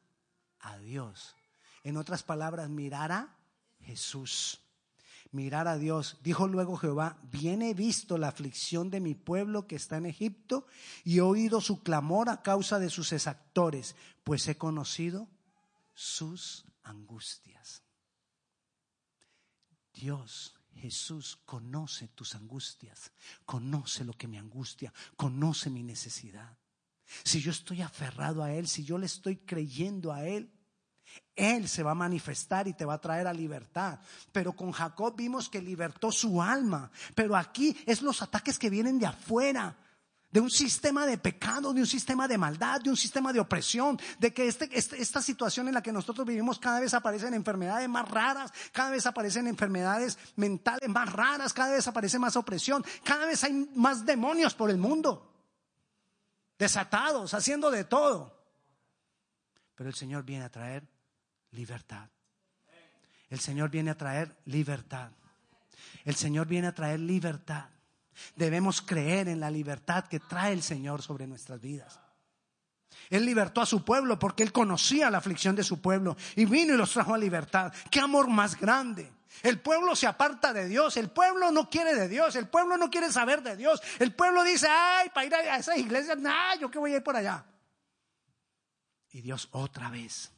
a 0.59 0.77
Dios. 0.77 1.35
En 1.83 1.97
otras 1.97 2.23
palabras, 2.23 2.69
mirar 2.69 3.11
a 3.11 3.35
Jesús. 3.81 4.61
Mirar 5.31 5.67
a 5.67 5.77
Dios. 5.77 6.17
Dijo 6.23 6.47
luego 6.47 6.77
Jehová, 6.77 7.17
bien 7.23 7.61
he 7.61 7.73
visto 7.73 8.17
la 8.17 8.29
aflicción 8.29 8.89
de 8.89 8.99
mi 8.99 9.13
pueblo 9.15 9.67
que 9.67 9.75
está 9.75 9.97
en 9.97 10.07
Egipto 10.07 10.65
y 11.03 11.17
he 11.17 11.21
oído 11.21 11.61
su 11.61 11.83
clamor 11.83 12.29
a 12.29 12.41
causa 12.41 12.79
de 12.79 12.89
sus 12.89 13.13
exactores, 13.13 13.95
pues 14.23 14.47
he 14.47 14.57
conocido 14.57 15.27
sus 15.99 16.63
angustias. 16.83 17.83
Dios, 19.91 20.55
Jesús, 20.75 21.41
conoce 21.43 22.07
tus 22.07 22.35
angustias, 22.35 23.11
conoce 23.45 24.05
lo 24.05 24.13
que 24.13 24.29
me 24.29 24.39
angustia, 24.39 24.93
conoce 25.17 25.69
mi 25.69 25.83
necesidad. 25.83 26.57
Si 27.25 27.41
yo 27.41 27.51
estoy 27.51 27.81
aferrado 27.81 28.41
a 28.41 28.53
Él, 28.53 28.69
si 28.69 28.85
yo 28.85 28.97
le 28.97 29.07
estoy 29.07 29.37
creyendo 29.39 30.13
a 30.13 30.25
Él, 30.25 30.49
él 31.35 31.67
se 31.67 31.83
va 31.83 31.91
a 31.91 31.95
manifestar 31.95 32.69
y 32.69 32.73
te 32.73 32.85
va 32.85 32.93
a 32.93 33.01
traer 33.01 33.27
a 33.27 33.33
libertad. 33.33 33.99
Pero 34.31 34.55
con 34.55 34.71
Jacob 34.71 35.17
vimos 35.17 35.49
que 35.49 35.61
libertó 35.61 36.13
su 36.13 36.41
alma. 36.41 36.91
Pero 37.13 37.35
aquí 37.35 37.75
es 37.85 38.01
los 38.01 38.21
ataques 38.21 38.57
que 38.57 38.69
vienen 38.69 38.99
de 38.99 39.07
afuera. 39.07 39.75
De 40.31 40.39
un 40.39 40.49
sistema 40.49 41.05
de 41.05 41.17
pecado, 41.17 41.73
de 41.73 41.81
un 41.81 41.87
sistema 41.87 42.27
de 42.27 42.37
maldad, 42.37 42.81
de 42.81 42.89
un 42.89 42.97
sistema 42.97 43.33
de 43.33 43.39
opresión, 43.39 43.99
de 44.19 44.31
que 44.31 44.47
este, 44.47 44.69
este, 44.71 45.01
esta 45.01 45.21
situación 45.21 45.67
en 45.67 45.73
la 45.73 45.81
que 45.81 45.91
nosotros 45.91 46.27
vivimos 46.27 46.59
cada 46.59 46.79
vez 46.79 46.93
aparecen 46.93 47.33
enfermedades 47.33 47.89
más 47.89 48.07
raras, 48.07 48.53
cada 48.71 48.91
vez 48.91 49.05
aparecen 49.05 49.47
enfermedades 49.47 50.19
mentales 50.35 50.87
más 50.89 51.11
raras, 51.11 51.53
cada 51.53 51.71
vez 51.71 51.87
aparece 51.87 52.19
más 52.19 52.35
opresión, 52.35 52.85
cada 53.03 53.25
vez 53.25 53.43
hay 53.43 53.69
más 53.75 54.05
demonios 54.05 54.53
por 54.53 54.69
el 54.69 54.77
mundo, 54.77 55.33
desatados, 56.59 57.33
haciendo 57.33 57.71
de 57.71 57.85
todo. 57.85 58.39
Pero 59.73 59.89
el 59.89 59.95
Señor 59.95 60.23
viene 60.23 60.45
a 60.45 60.49
traer 60.49 60.87
libertad. 61.51 62.09
El 63.29 63.39
Señor 63.39 63.69
viene 63.69 63.91
a 63.91 63.97
traer 63.97 64.35
libertad. 64.45 65.11
El 66.03 66.15
Señor 66.15 66.47
viene 66.47 66.67
a 66.67 66.75
traer 66.75 66.99
libertad. 66.99 67.69
Debemos 68.35 68.81
creer 68.81 69.27
en 69.27 69.39
la 69.39 69.51
libertad 69.51 70.05
que 70.07 70.19
trae 70.19 70.53
el 70.53 70.63
Señor 70.63 71.01
sobre 71.01 71.27
nuestras 71.27 71.59
vidas. 71.59 71.99
Él 73.09 73.25
libertó 73.25 73.61
a 73.61 73.65
su 73.65 73.83
pueblo 73.83 74.19
porque 74.19 74.43
él 74.43 74.51
conocía 74.51 75.09
la 75.09 75.17
aflicción 75.17 75.55
de 75.55 75.63
su 75.63 75.81
pueblo 75.81 76.15
y 76.35 76.45
vino 76.45 76.73
y 76.73 76.77
los 76.77 76.91
trajo 76.91 77.13
a 77.13 77.17
libertad. 77.17 77.73
¿Qué 77.89 77.99
amor 77.99 78.27
más 78.27 78.59
grande? 78.59 79.11
El 79.41 79.59
pueblo 79.59 79.95
se 79.95 80.07
aparta 80.07 80.53
de 80.53 80.67
Dios, 80.67 80.97
el 80.97 81.09
pueblo 81.09 81.51
no 81.51 81.69
quiere 81.69 81.95
de 81.95 82.07
Dios, 82.07 82.35
el 82.35 82.47
pueblo 82.47 82.77
no 82.77 82.89
quiere 82.89 83.11
saber 83.11 83.41
de 83.41 83.55
Dios. 83.55 83.81
El 83.99 84.13
pueblo 84.13 84.43
dice, 84.43 84.67
ay, 84.69 85.09
para 85.09 85.25
ir 85.25 85.35
a 85.35 85.57
esas 85.57 85.77
iglesias, 85.77 86.17
nah, 86.17 86.55
yo 86.59 86.69
que 86.69 86.79
voy 86.79 86.93
a 86.93 86.97
ir 86.97 87.03
por 87.03 87.15
allá. 87.15 87.45
Y 89.11 89.21
Dios 89.21 89.47
otra 89.51 89.89
vez 89.89 90.31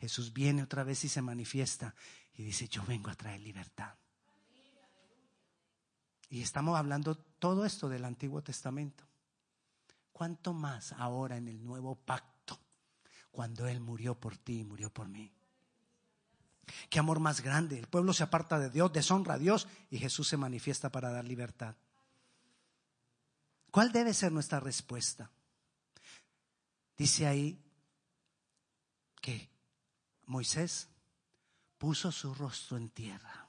Jesús 0.00 0.32
viene 0.32 0.62
otra 0.62 0.84
vez 0.84 1.04
y 1.04 1.08
se 1.08 1.22
manifiesta 1.22 1.94
y 2.34 2.44
dice, 2.44 2.68
yo 2.68 2.84
vengo 2.86 3.10
a 3.10 3.14
traer 3.14 3.40
libertad. 3.40 3.94
Y 6.30 6.42
estamos 6.42 6.78
hablando 6.78 7.14
todo 7.14 7.64
esto 7.64 7.88
del 7.88 8.04
Antiguo 8.04 8.42
Testamento. 8.42 9.04
¿Cuánto 10.12 10.52
más 10.52 10.92
ahora 10.92 11.36
en 11.36 11.48
el 11.48 11.64
nuevo 11.64 11.94
pacto, 11.94 12.58
cuando 13.30 13.66
Él 13.66 13.80
murió 13.80 14.14
por 14.14 14.36
ti 14.36 14.60
y 14.60 14.64
murió 14.64 14.90
por 14.90 15.08
mí? 15.08 15.32
Qué 16.90 16.98
amor 16.98 17.20
más 17.20 17.40
grande. 17.40 17.78
El 17.78 17.86
pueblo 17.86 18.12
se 18.12 18.24
aparta 18.24 18.58
de 18.58 18.70
Dios, 18.70 18.92
deshonra 18.92 19.34
a 19.34 19.38
Dios 19.38 19.66
y 19.90 19.98
Jesús 19.98 20.28
se 20.28 20.36
manifiesta 20.36 20.90
para 20.90 21.10
dar 21.10 21.24
libertad. 21.24 21.76
¿Cuál 23.70 23.92
debe 23.92 24.12
ser 24.12 24.32
nuestra 24.32 24.60
respuesta? 24.60 25.30
Dice 26.96 27.26
ahí 27.26 27.62
que 29.20 29.48
Moisés 30.26 30.88
puso 31.78 32.10
su 32.10 32.34
rostro 32.34 32.76
en 32.76 32.90
tierra. 32.90 33.48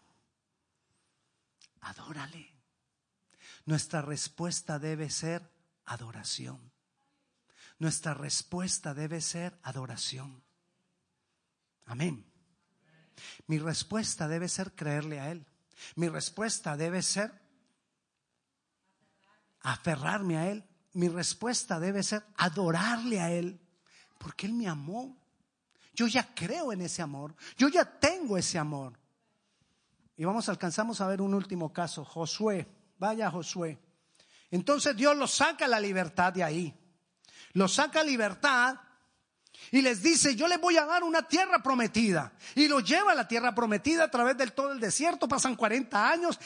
Adórale. 1.81 2.58
Nuestra 3.69 4.01
respuesta 4.01 4.79
debe 4.79 5.11
ser 5.11 5.47
adoración. 5.85 6.59
Nuestra 7.77 8.15
respuesta 8.15 8.95
debe 8.95 9.21
ser 9.21 9.59
adoración. 9.61 10.41
Amén. 11.85 12.25
Mi 13.45 13.59
respuesta 13.59 14.27
debe 14.27 14.49
ser 14.49 14.71
creerle 14.73 15.19
a 15.19 15.29
Él. 15.29 15.45
Mi 15.93 16.09
respuesta 16.09 16.75
debe 16.75 17.03
ser 17.03 17.31
aferrarme 19.59 20.37
a 20.39 20.49
Él. 20.49 20.65
Mi 20.93 21.07
respuesta 21.07 21.79
debe 21.79 22.01
ser 22.01 22.25
adorarle 22.37 23.21
a 23.21 23.31
Él. 23.31 23.61
Porque 24.17 24.47
Él 24.47 24.53
me 24.53 24.67
amó. 24.67 25.15
Yo 25.93 26.07
ya 26.07 26.33
creo 26.33 26.73
en 26.73 26.81
ese 26.81 27.03
amor. 27.03 27.35
Yo 27.55 27.67
ya 27.67 27.85
tengo 27.85 28.35
ese 28.35 28.57
amor. 28.57 28.97
Y 30.17 30.25
vamos, 30.25 30.49
alcanzamos 30.49 31.01
a 31.01 31.07
ver 31.07 31.21
un 31.21 31.35
último 31.35 31.71
caso. 31.71 32.03
Josué. 32.03 32.78
Vaya 32.99 33.31
Josué. 33.31 33.79
Entonces 34.51 34.95
Dios 34.95 35.15
lo 35.15 35.27
saca 35.27 35.67
la 35.67 35.79
libertad 35.79 36.33
de 36.33 36.43
ahí. 36.43 36.75
los 37.53 37.73
saca 37.73 38.03
libertad 38.03 38.77
y 39.71 39.81
les 39.81 40.01
dice, 40.01 40.35
yo 40.35 40.47
les 40.47 40.59
voy 40.59 40.77
a 40.77 40.85
dar 40.85 41.03
una 41.03 41.23
tierra 41.23 41.61
prometida. 41.61 42.31
Y 42.55 42.67
los 42.67 42.83
lleva 42.83 43.11
a 43.11 43.15
la 43.15 43.27
tierra 43.27 43.53
prometida 43.53 44.05
a 44.05 44.11
través 44.11 44.35
del 44.37 44.53
todo 44.53 44.71
el 44.71 44.79
desierto. 44.79 45.27
Pasan 45.27 45.55
40 45.55 46.09
años, 46.09 46.39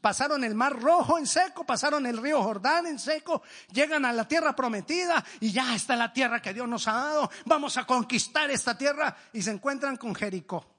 pasaron 0.00 0.44
el 0.44 0.54
mar 0.54 0.78
rojo 0.78 1.18
en 1.18 1.26
seco, 1.26 1.64
pasaron 1.64 2.04
el 2.06 2.18
río 2.18 2.42
Jordán 2.42 2.86
en 2.86 2.98
seco, 2.98 3.42
llegan 3.72 4.04
a 4.04 4.12
la 4.12 4.26
tierra 4.26 4.54
prometida 4.54 5.24
y 5.40 5.52
ya 5.52 5.74
está 5.74 5.96
la 5.96 6.12
tierra 6.12 6.42
que 6.42 6.52
Dios 6.52 6.68
nos 6.68 6.88
ha 6.88 6.92
dado. 6.92 7.30
Vamos 7.46 7.76
a 7.76 7.86
conquistar 7.86 8.50
esta 8.50 8.76
tierra 8.76 9.16
y 9.32 9.42
se 9.42 9.50
encuentran 9.50 9.96
con 9.96 10.14
Jericó. 10.14 10.77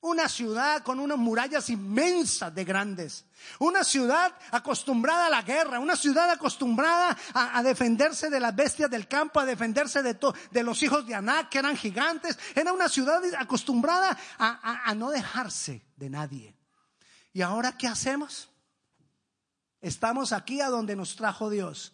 Una 0.00 0.28
ciudad 0.28 0.84
con 0.84 1.00
unas 1.00 1.18
murallas 1.18 1.68
inmensas 1.70 2.54
de 2.54 2.64
grandes. 2.64 3.24
Una 3.58 3.82
ciudad 3.82 4.32
acostumbrada 4.52 5.26
a 5.26 5.30
la 5.30 5.42
guerra. 5.42 5.80
Una 5.80 5.96
ciudad 5.96 6.30
acostumbrada 6.30 7.16
a, 7.34 7.62
defenderse 7.64 8.30
de 8.30 8.38
las 8.38 8.54
bestias 8.54 8.88
del 8.90 9.08
campo, 9.08 9.40
a 9.40 9.44
defenderse 9.44 10.04
de, 10.04 10.16
de 10.52 10.62
los 10.62 10.80
hijos 10.84 11.04
de 11.04 11.16
Anak, 11.16 11.48
que 11.48 11.58
eran 11.58 11.76
gigantes. 11.76 12.38
Era 12.54 12.72
una 12.72 12.88
ciudad 12.88 13.20
acostumbrada 13.36 14.16
a, 14.38 14.88
a 14.88 14.94
no 14.94 15.10
dejarse 15.10 15.84
de 15.96 16.10
nadie. 16.10 16.56
¿Y 17.32 17.42
ahora 17.42 17.76
qué 17.76 17.88
hacemos? 17.88 18.50
Estamos 19.80 20.32
aquí 20.32 20.60
a 20.60 20.68
donde 20.68 20.94
nos 20.94 21.16
trajo 21.16 21.50
Dios. 21.50 21.92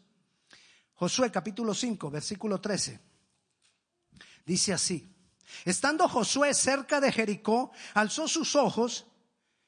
Josué 0.93 1.31
capítulo 1.31 1.73
5, 1.73 2.11
versículo 2.11 2.61
13. 2.61 3.01
Dice 4.45 4.75
así. 4.75 5.14
Estando 5.65 6.09
Josué 6.09 6.55
cerca 6.55 7.01
de 7.01 7.13
Jericó, 7.13 7.73
alzó 7.95 8.29
sus 8.29 8.57
ojos 8.57 9.07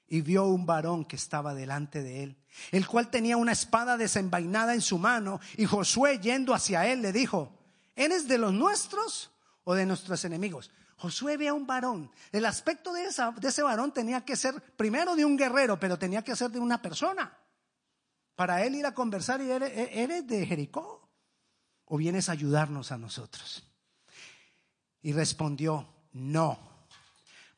y 0.08 0.20
vio 0.20 0.44
un 0.46 0.66
varón 0.66 1.04
que 1.04 1.16
estaba 1.16 1.54
delante 1.54 2.02
de 2.02 2.22
él, 2.22 2.36
el 2.70 2.86
cual 2.86 3.10
tenía 3.10 3.36
una 3.36 3.52
espada 3.52 3.96
desenvainada 3.96 4.74
en 4.74 4.80
su 4.80 4.98
mano, 4.98 5.40
y 5.56 5.64
Josué 5.64 6.20
yendo 6.20 6.54
hacia 6.54 6.86
él 6.86 7.02
le 7.02 7.12
dijo, 7.12 7.52
¿eres 7.94 8.28
de 8.28 8.38
los 8.38 8.52
nuestros 8.52 9.32
o 9.64 9.74
de 9.74 9.86
nuestros 9.86 10.24
enemigos? 10.24 10.70
Josué 10.98 11.36
ve 11.36 11.48
a 11.48 11.54
un 11.54 11.66
varón. 11.66 12.10
El 12.32 12.46
aspecto 12.46 12.92
de, 12.92 13.04
ese 13.04 13.62
varón 13.62 13.92
tenía 13.92 14.24
que 14.24 14.36
ser 14.36 14.54
primero 14.76 15.14
de 15.14 15.24
un 15.24 15.36
guerrero, 15.36 15.78
pero 15.78 15.98
tenía 15.98 16.22
que 16.22 16.36
ser 16.36 16.50
de 16.50 16.58
una 16.58 16.80
persona. 16.80 17.36
Para 18.34 18.64
él 18.64 18.76
ir 18.76 18.86
a 18.86 18.94
conversar 18.94 19.40
y 19.42 19.50
eres, 19.50 19.72
eres 19.74 20.26
de 20.26 20.46
Jericó 20.46 21.08
o 21.84 21.96
vienes 21.96 22.28
a 22.28 22.32
ayudarnos 22.32 22.92
a 22.92 22.98
nosotros. 22.98 23.64
Y 25.07 25.12
respondió, 25.12 25.88
no, 26.14 26.59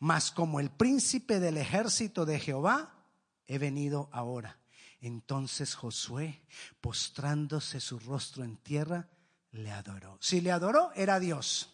mas 0.00 0.30
como 0.30 0.60
el 0.60 0.68
príncipe 0.68 1.40
del 1.40 1.56
ejército 1.56 2.26
de 2.26 2.38
Jehová, 2.38 2.92
he 3.46 3.56
venido 3.56 4.10
ahora. 4.12 4.58
Entonces 5.00 5.74
Josué, 5.74 6.42
postrándose 6.82 7.80
su 7.80 7.98
rostro 8.00 8.44
en 8.44 8.58
tierra, 8.58 9.08
le 9.52 9.72
adoró. 9.72 10.18
Si 10.20 10.42
le 10.42 10.52
adoró, 10.52 10.92
era 10.94 11.18
Dios. 11.18 11.72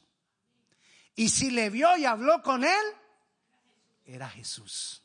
Y 1.16 1.30
si 1.30 1.50
le 1.50 1.70
vio 1.70 1.96
y 1.96 2.04
habló 2.04 2.40
con 2.40 2.62
él, 2.62 2.84
era 4.04 4.30
Jesús. 4.30 5.02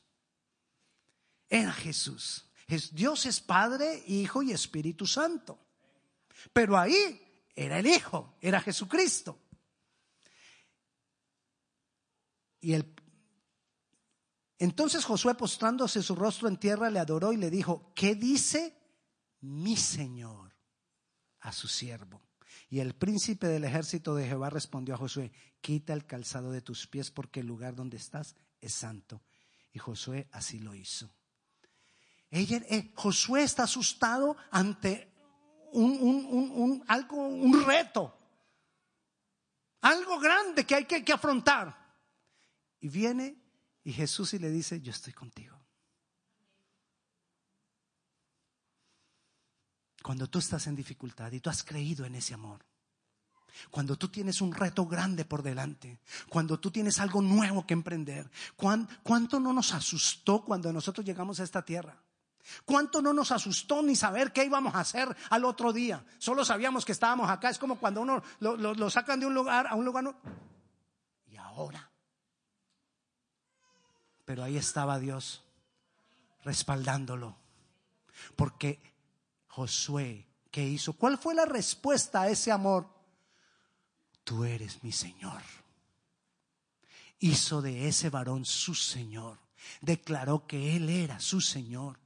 Era 1.50 1.74
Jesús. 1.74 2.46
Dios 2.92 3.26
es 3.26 3.42
Padre, 3.42 4.04
Hijo 4.06 4.44
y 4.44 4.52
Espíritu 4.52 5.08
Santo. 5.08 5.58
Pero 6.54 6.78
ahí 6.78 7.20
era 7.56 7.80
el 7.80 7.88
Hijo, 7.88 8.36
era 8.40 8.62
Jesucristo. 8.62 9.36
Y 12.62 12.74
el, 12.74 12.93
entonces 14.60 15.06
Josué 15.06 15.36
postrándose 15.36 16.04
su 16.04 16.15
rostro 16.15 16.50
en 16.50 16.58
tierra 16.58 16.89
le 16.89 17.00
adoró 17.00 17.32
y 17.32 17.38
le 17.38 17.50
dijo, 17.50 17.93
¿qué 17.95 18.13
dice 18.13 18.78
mi 19.39 19.78
Señor 19.78 20.54
a 21.39 21.54
su 21.54 21.69
siervo? 21.69 22.22
Y 22.69 22.82
el 22.82 22.93
príncipe 22.93 23.48
del 23.48 23.63
ejército 23.63 24.13
de 24.13 24.28
Jehová 24.28 24.50
respondió 24.50 24.93
a 24.93 24.98
Josué, 24.98 25.32
quita 25.62 25.93
el 25.93 26.06
calzado 26.06 26.52
de 26.52 26.62
tus 26.62 26.88
pies 26.88 27.10
porque 27.10 27.39
el 27.39 27.48
lugar 27.48 27.74
donde 27.74 27.98
estás 27.98 28.36
es 28.60 28.74
santo. 28.74 29.24
Y 29.72 29.80
Josué 29.80 30.28
así 30.34 30.60
lo 30.60 30.76
hizo. 30.76 31.10
Ella, 32.30 32.62
eh, 32.69 32.91
Josué 32.95 33.43
está 33.43 33.63
asustado 33.63 34.36
ante 34.52 35.12
un, 35.72 36.84
algo, 36.88 37.28
un 37.28 37.65
reto, 37.65 38.15
algo 39.82 40.19
grande 40.19 40.65
que 40.65 40.76
hay 40.76 40.86
que 40.86 41.13
afrontar. 41.13 41.79
Y 42.82 42.89
viene 42.89 43.38
y 43.84 43.94
Jesús 43.94 44.34
y 44.34 44.39
le 44.39 44.50
dice, 44.50 44.82
yo 44.82 44.92
estoy 44.92 45.13
contigo. 45.13 45.58
Cuando 50.04 50.28
tú 50.28 50.39
estás 50.39 50.68
en 50.68 50.76
dificultad 50.76 51.32
y 51.32 51.39
tú 51.39 51.50
has 51.50 51.63
creído 51.63 52.06
en 52.06 52.15
ese 52.15 52.34
amor, 52.34 52.65
cuando 53.70 53.98
tú 53.98 54.08
tienes 54.08 54.42
un 54.42 54.54
reto 54.54 54.86
grande 54.86 55.26
por 55.26 55.44
delante, 55.44 56.00
cuando 56.30 56.60
tú 56.60 56.72
tienes 56.72 57.00
algo 57.00 57.22
nuevo 57.22 57.65
que 57.65 57.74
emprender, 57.74 58.30
¿cuánto 58.56 59.39
no 59.39 59.52
nos 59.52 59.74
asustó 59.74 60.44
cuando 60.44 60.72
nosotros 60.72 61.06
llegamos 61.06 61.39
a 61.39 61.44
esta 61.44 61.63
tierra? 61.63 62.02
¿Cuánto 62.65 63.02
no 63.02 63.13
nos 63.13 63.32
asustó 63.32 63.84
ni 63.84 63.96
saber 63.96 64.32
qué 64.32 64.46
íbamos 64.46 64.74
a 64.74 64.80
hacer 64.80 65.15
al 65.30 65.46
otro 65.46 65.74
día? 65.74 66.04
Solo 66.18 66.46
sabíamos 66.46 66.86
que 66.86 66.94
estábamos 66.94 67.30
acá. 67.30 67.50
Es 67.50 67.60
como 67.60 67.78
cuando 67.78 68.02
uno 68.02 68.24
lo, 68.39 68.56
lo 68.56 68.89
sacan 68.89 69.20
de 69.20 69.26
un 69.26 69.34
lugar 69.34 69.68
a 69.68 69.76
un 69.76 69.86
lugar. 69.86 70.04
No. 70.04 70.15
Y 71.28 71.36
ahora 71.36 71.89
pero 74.30 74.44
ahí 74.44 74.58
estaba 74.58 75.00
Dios 75.00 75.42
respaldándolo. 76.44 77.36
Porque 78.36 78.80
Josué, 79.48 80.28
¿qué 80.52 80.68
hizo? 80.68 80.94
¿Cuál 80.94 81.18
fue 81.18 81.34
la 81.34 81.46
respuesta 81.46 82.22
a 82.22 82.30
ese 82.30 82.52
amor? 82.52 82.88
Tú 84.24 84.44
eres 84.44 84.84
mi 84.84 84.92
Señor. 84.92 85.42
Hizo 87.18 87.63
de 87.63 87.88
ese 87.88 88.12
varón 88.12 88.46
su 88.46 88.76
Señor. 88.76 89.39
Declaró 89.82 90.46
que 90.46 90.76
Él 90.76 90.89
era 90.89 91.20
su 91.20 91.42
Señor. 91.42 91.98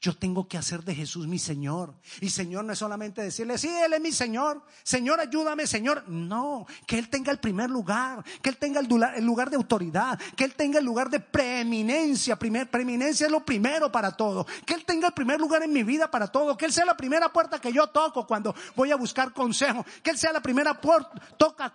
Yo 0.00 0.16
tengo 0.16 0.48
que 0.48 0.56
hacer 0.56 0.82
de 0.82 0.94
Jesús 0.94 1.26
mi 1.26 1.38
Señor. 1.38 1.94
Y 2.20 2.30
Señor 2.30 2.64
no 2.64 2.72
es 2.72 2.78
solamente 2.78 3.22
decirle, 3.22 3.58
sí, 3.58 3.68
Él 3.68 3.92
es 3.92 4.00
mi 4.00 4.12
Señor. 4.12 4.62
Señor, 4.82 5.20
ayúdame, 5.20 5.66
Señor. 5.66 6.08
No, 6.08 6.66
que 6.86 6.98
Él 6.98 7.08
tenga 7.08 7.30
el 7.30 7.38
primer 7.38 7.68
lugar, 7.68 8.24
que 8.42 8.50
Él 8.50 8.56
tenga 8.56 8.80
el 8.80 8.88
lugar 9.24 9.50
de 9.50 9.56
autoridad, 9.56 10.18
que 10.36 10.44
Él 10.44 10.54
tenga 10.54 10.78
el 10.78 10.84
lugar 10.84 11.10
de 11.10 11.20
preeminencia. 11.20 12.36
Primer, 12.36 12.70
preeminencia 12.70 13.26
es 13.26 13.32
lo 13.32 13.44
primero 13.44 13.92
para 13.92 14.12
todo. 14.12 14.46
Que 14.64 14.74
Él 14.74 14.84
tenga 14.84 15.08
el 15.08 15.14
primer 15.14 15.38
lugar 15.38 15.62
en 15.62 15.72
mi 15.72 15.82
vida 15.82 16.10
para 16.10 16.28
todo. 16.28 16.56
Que 16.56 16.66
Él 16.66 16.72
sea 16.72 16.84
la 16.84 16.96
primera 16.96 17.32
puerta 17.32 17.60
que 17.60 17.72
yo 17.72 17.88
toco 17.88 18.26
cuando 18.26 18.54
voy 18.74 18.90
a 18.90 18.96
buscar 18.96 19.32
consejo. 19.32 19.84
Que 20.02 20.10
Él 20.10 20.18
sea 20.18 20.32
la 20.32 20.40
primera 20.40 20.80
puerta, 20.80 21.20
toca, 21.36 21.74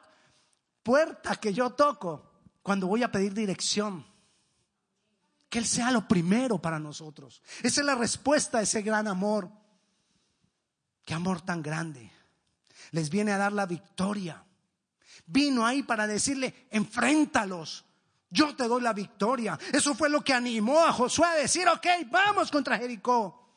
puerta 0.81 1.35
que 1.35 1.53
yo 1.53 1.69
toco 1.69 2.31
cuando 2.63 2.87
voy 2.87 3.03
a 3.03 3.11
pedir 3.11 3.33
dirección 3.33 4.14
que 5.55 5.59
Él 5.59 5.65
sea 5.65 5.89
lo 5.89 6.05
primero 6.05 6.57
para 6.57 6.79
nosotros. 6.79 7.41
Esa 7.63 7.79
es 7.79 7.87
la 7.87 7.95
respuesta 7.95 8.57
a 8.57 8.61
ese 8.61 8.81
gran 8.81 9.07
amor. 9.07 9.49
Qué 11.05 11.13
amor 11.13 11.39
tan 11.39 11.61
grande. 11.61 12.11
Les 12.91 13.09
viene 13.09 13.31
a 13.31 13.37
dar 13.37 13.53
la 13.53 13.65
victoria. 13.65 14.43
Vino 15.25 15.65
ahí 15.65 15.81
para 15.81 16.07
decirle, 16.07 16.67
enfréntalos. 16.71 17.85
Yo 18.29 18.53
te 18.53 18.67
doy 18.67 18.81
la 18.81 18.91
victoria. 18.91 19.57
Eso 19.71 19.95
fue 19.95 20.09
lo 20.09 20.21
que 20.25 20.33
animó 20.33 20.83
a 20.83 20.91
Josué 20.91 21.25
a 21.25 21.35
decir, 21.35 21.69
ok, 21.69 21.87
vamos 22.11 22.51
contra 22.51 22.77
Jericó. 22.77 23.47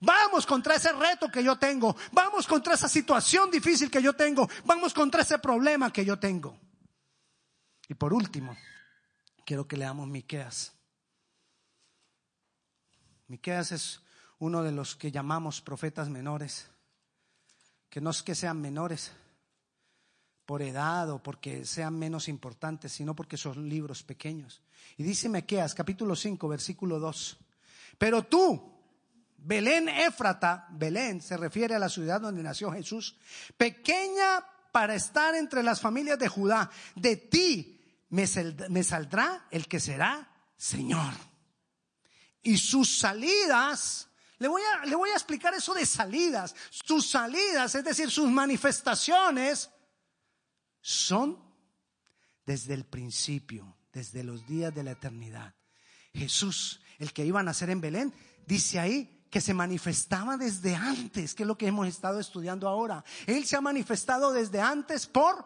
Vamos 0.00 0.46
contra 0.46 0.76
ese 0.76 0.90
reto 0.94 1.30
que 1.30 1.44
yo 1.44 1.56
tengo. 1.58 1.94
Vamos 2.12 2.46
contra 2.46 2.72
esa 2.72 2.88
situación 2.88 3.50
difícil 3.50 3.90
que 3.90 4.00
yo 4.00 4.14
tengo. 4.14 4.48
Vamos 4.64 4.94
contra 4.94 5.20
ese 5.20 5.38
problema 5.38 5.92
que 5.92 6.02
yo 6.02 6.18
tengo. 6.18 6.58
Y 7.90 7.92
por 7.92 8.14
último, 8.14 8.56
quiero 9.44 9.68
que 9.68 9.76
leamos 9.76 10.08
Miqueas 10.08 10.75
Miqueas 13.28 13.72
es 13.72 14.00
uno 14.38 14.62
de 14.62 14.72
los 14.72 14.96
que 14.96 15.10
llamamos 15.10 15.60
profetas 15.60 16.08
menores, 16.08 16.68
que 17.90 18.00
no 18.00 18.10
es 18.10 18.22
que 18.22 18.34
sean 18.34 18.60
menores 18.60 19.12
por 20.44 20.62
edad 20.62 21.10
o 21.10 21.22
porque 21.22 21.64
sean 21.64 21.98
menos 21.98 22.28
importantes, 22.28 22.92
sino 22.92 23.16
porque 23.16 23.36
son 23.36 23.68
libros 23.68 24.02
pequeños. 24.02 24.62
Y 24.96 25.02
dice 25.02 25.28
Miqueas 25.28 25.74
capítulo 25.74 26.14
5 26.14 26.46
versículo 26.48 27.00
2. 27.00 27.38
Pero 27.98 28.22
tú, 28.24 28.72
Belén 29.38 29.88
Éfrata, 29.88 30.68
Belén 30.70 31.20
se 31.20 31.36
refiere 31.36 31.74
a 31.74 31.80
la 31.80 31.88
ciudad 31.88 32.20
donde 32.20 32.42
nació 32.42 32.70
Jesús, 32.70 33.16
pequeña 33.56 34.44
para 34.70 34.94
estar 34.94 35.34
entre 35.34 35.62
las 35.62 35.80
familias 35.80 36.18
de 36.18 36.28
Judá, 36.28 36.70
de 36.94 37.16
ti 37.16 37.80
me 38.10 38.26
saldrá 38.26 39.46
el 39.50 39.66
que 39.66 39.80
será 39.80 40.30
Señor 40.56 41.12
y 42.46 42.58
sus 42.58 42.98
salidas, 42.98 44.08
le 44.38 44.46
voy, 44.46 44.62
a, 44.62 45.14
explicar 45.14 45.52
eso 45.54 45.74
de 45.74 45.84
salidas, 45.84 46.54
sus 46.70 47.10
salidas, 47.10 47.74
es 47.74 47.82
decir, 47.82 48.08
sus 48.08 48.30
manifestaciones, 48.30 49.68
son 50.80 51.42
desde 52.44 52.74
el 52.74 52.84
principio, 52.84 53.76
desde 53.92 54.22
los 54.22 54.46
días 54.46 54.72
de 54.72 54.84
la 54.84 54.92
eternidad. 54.92 55.56
Jesús, 56.14 56.80
el 57.00 57.12
que 57.12 57.26
iba 57.26 57.40
a 57.40 57.42
nacer 57.42 57.68
en 57.70 57.80
Belén, 57.80 58.14
dice 58.46 58.78
ahí 58.78 59.26
que 59.28 59.40
se 59.40 59.52
manifestaba 59.52 60.36
desde 60.36 60.76
antes, 60.76 61.34
que 61.34 61.42
es 61.42 61.46
lo 61.48 61.58
que 61.58 61.66
hemos 61.66 61.88
estado 61.88 62.20
estudiando 62.20 62.68
ahora. 62.68 63.04
Él 63.26 63.44
se 63.44 63.56
ha 63.56 63.60
manifestado 63.60 64.32
desde 64.32 64.60
antes 64.60 65.08
por 65.08 65.44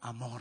amor. 0.00 0.40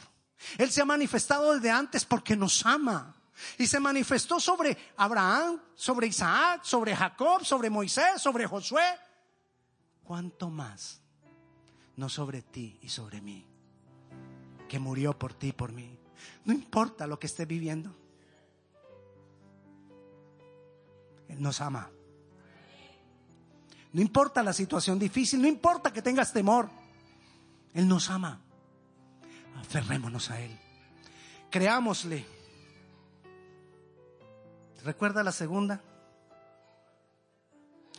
Él 0.57 0.71
se 0.71 0.81
ha 0.81 0.85
manifestado 0.85 1.53
desde 1.53 1.69
antes 1.69 2.05
porque 2.05 2.37
nos 2.37 2.65
ama. 2.65 3.21
Y 3.57 3.67
se 3.67 3.79
manifestó 3.79 4.39
sobre 4.39 4.77
Abraham, 4.97 5.61
sobre 5.75 6.07
Isaac, 6.07 6.63
sobre 6.63 6.95
Jacob, 6.95 7.43
sobre 7.43 7.69
Moisés, 7.69 8.21
sobre 8.21 8.47
Josué. 8.47 8.83
¿Cuánto 10.03 10.49
más? 10.49 11.01
No 11.97 12.09
sobre 12.09 12.41
ti 12.41 12.77
y 12.81 12.89
sobre 12.89 13.21
mí, 13.21 13.45
que 14.67 14.79
murió 14.79 15.17
por 15.17 15.33
ti 15.33 15.47
y 15.47 15.53
por 15.53 15.71
mí. 15.71 15.97
No 16.43 16.53
importa 16.53 17.07
lo 17.07 17.19
que 17.19 17.27
esté 17.27 17.45
viviendo. 17.45 17.95
Él 21.27 21.41
nos 21.41 21.61
ama. 21.61 21.89
No 23.91 24.01
importa 24.01 24.43
la 24.43 24.53
situación 24.53 24.99
difícil, 24.99 25.41
no 25.41 25.47
importa 25.47 25.91
que 25.91 26.01
tengas 26.01 26.33
temor. 26.33 26.69
Él 27.73 27.87
nos 27.87 28.09
ama. 28.09 28.41
Aferrémonos 29.57 30.29
a 30.31 30.41
Él. 30.41 30.59
Creámosle. 31.49 32.34
¿Recuerda 34.85 35.23
la 35.23 35.31
segunda? 35.31 35.81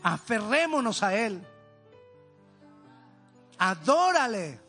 Aferrémonos 0.04 1.02
a 1.02 1.16
Él. 1.16 1.44
Adórale. 3.58 4.60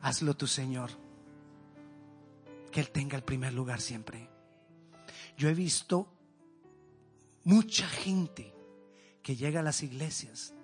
Hazlo 0.00 0.34
tu 0.34 0.46
Señor. 0.46 0.88
Que 2.72 2.80
Él 2.80 2.88
tenga 2.88 3.14
el 3.14 3.24
primer 3.24 3.52
lugar 3.52 3.82
siempre. 3.82 4.26
Yo 5.36 5.50
he 5.50 5.54
visto 5.54 6.08
mucha 7.44 7.86
gente 7.86 8.54
que 9.22 9.36
llega 9.36 9.60
a 9.60 9.62
las 9.62 9.82
iglesias, 9.82 10.54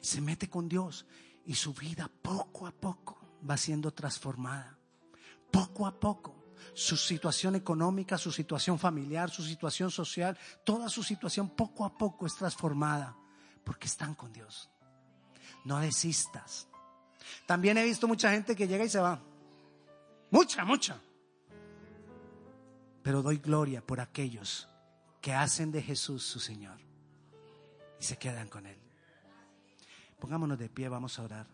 se 0.00 0.22
mete 0.22 0.48
con 0.48 0.66
Dios 0.66 1.04
y 1.44 1.56
su 1.56 1.74
vida 1.74 2.10
poco 2.22 2.66
a 2.66 2.72
poco 2.72 3.18
va 3.48 3.58
siendo 3.58 3.92
transformada. 3.92 4.78
Poco 5.50 5.86
a 5.86 6.00
poco. 6.00 6.35
Su 6.74 6.96
situación 6.96 7.54
económica, 7.54 8.18
su 8.18 8.32
situación 8.32 8.78
familiar, 8.78 9.30
su 9.30 9.42
situación 9.42 9.90
social, 9.90 10.38
toda 10.64 10.88
su 10.88 11.02
situación 11.02 11.50
poco 11.50 11.84
a 11.84 11.96
poco 11.96 12.26
es 12.26 12.34
transformada 12.34 13.16
porque 13.64 13.86
están 13.86 14.14
con 14.14 14.32
Dios. 14.32 14.70
No 15.64 15.80
desistas. 15.80 16.68
También 17.46 17.76
he 17.78 17.84
visto 17.84 18.06
mucha 18.06 18.30
gente 18.30 18.54
que 18.54 18.68
llega 18.68 18.84
y 18.84 18.88
se 18.88 19.00
va. 19.00 19.20
Mucha, 20.30 20.64
mucha. 20.64 21.00
Pero 23.02 23.22
doy 23.22 23.38
gloria 23.38 23.84
por 23.84 24.00
aquellos 24.00 24.68
que 25.20 25.32
hacen 25.32 25.72
de 25.72 25.82
Jesús 25.82 26.24
su 26.24 26.40
Señor 26.40 26.78
y 28.00 28.04
se 28.04 28.16
quedan 28.16 28.48
con 28.48 28.66
Él. 28.66 28.78
Pongámonos 30.18 30.58
de 30.58 30.68
pie, 30.68 30.88
vamos 30.88 31.18
a 31.18 31.22
orar. 31.22 31.46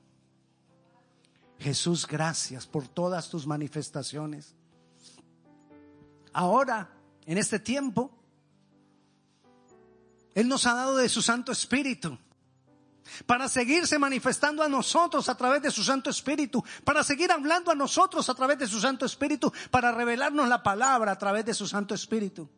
Jesús, 1.58 2.06
gracias 2.06 2.66
por 2.66 2.88
todas 2.88 3.28
tus 3.28 3.46
manifestaciones. 3.46 4.54
Ahora, 6.32 6.90
en 7.26 7.38
este 7.38 7.58
tiempo, 7.58 8.10
Él 10.34 10.48
nos 10.48 10.66
ha 10.66 10.74
dado 10.74 10.96
de 10.96 11.08
su 11.08 11.22
Santo 11.22 11.52
Espíritu 11.52 12.18
para 13.26 13.48
seguirse 13.48 13.98
manifestando 13.98 14.62
a 14.62 14.68
nosotros 14.68 15.28
a 15.28 15.36
través 15.36 15.62
de 15.62 15.70
su 15.70 15.84
Santo 15.84 16.10
Espíritu, 16.10 16.64
para 16.84 17.04
seguir 17.04 17.30
hablando 17.30 17.70
a 17.70 17.74
nosotros 17.74 18.28
a 18.28 18.34
través 18.34 18.58
de 18.58 18.66
su 18.66 18.80
Santo 18.80 19.04
Espíritu, 19.04 19.52
para 19.70 19.92
revelarnos 19.92 20.48
la 20.48 20.62
palabra 20.62 21.12
a 21.12 21.18
través 21.18 21.44
de 21.44 21.54
su 21.54 21.66
Santo 21.66 21.94
Espíritu. 21.94 22.48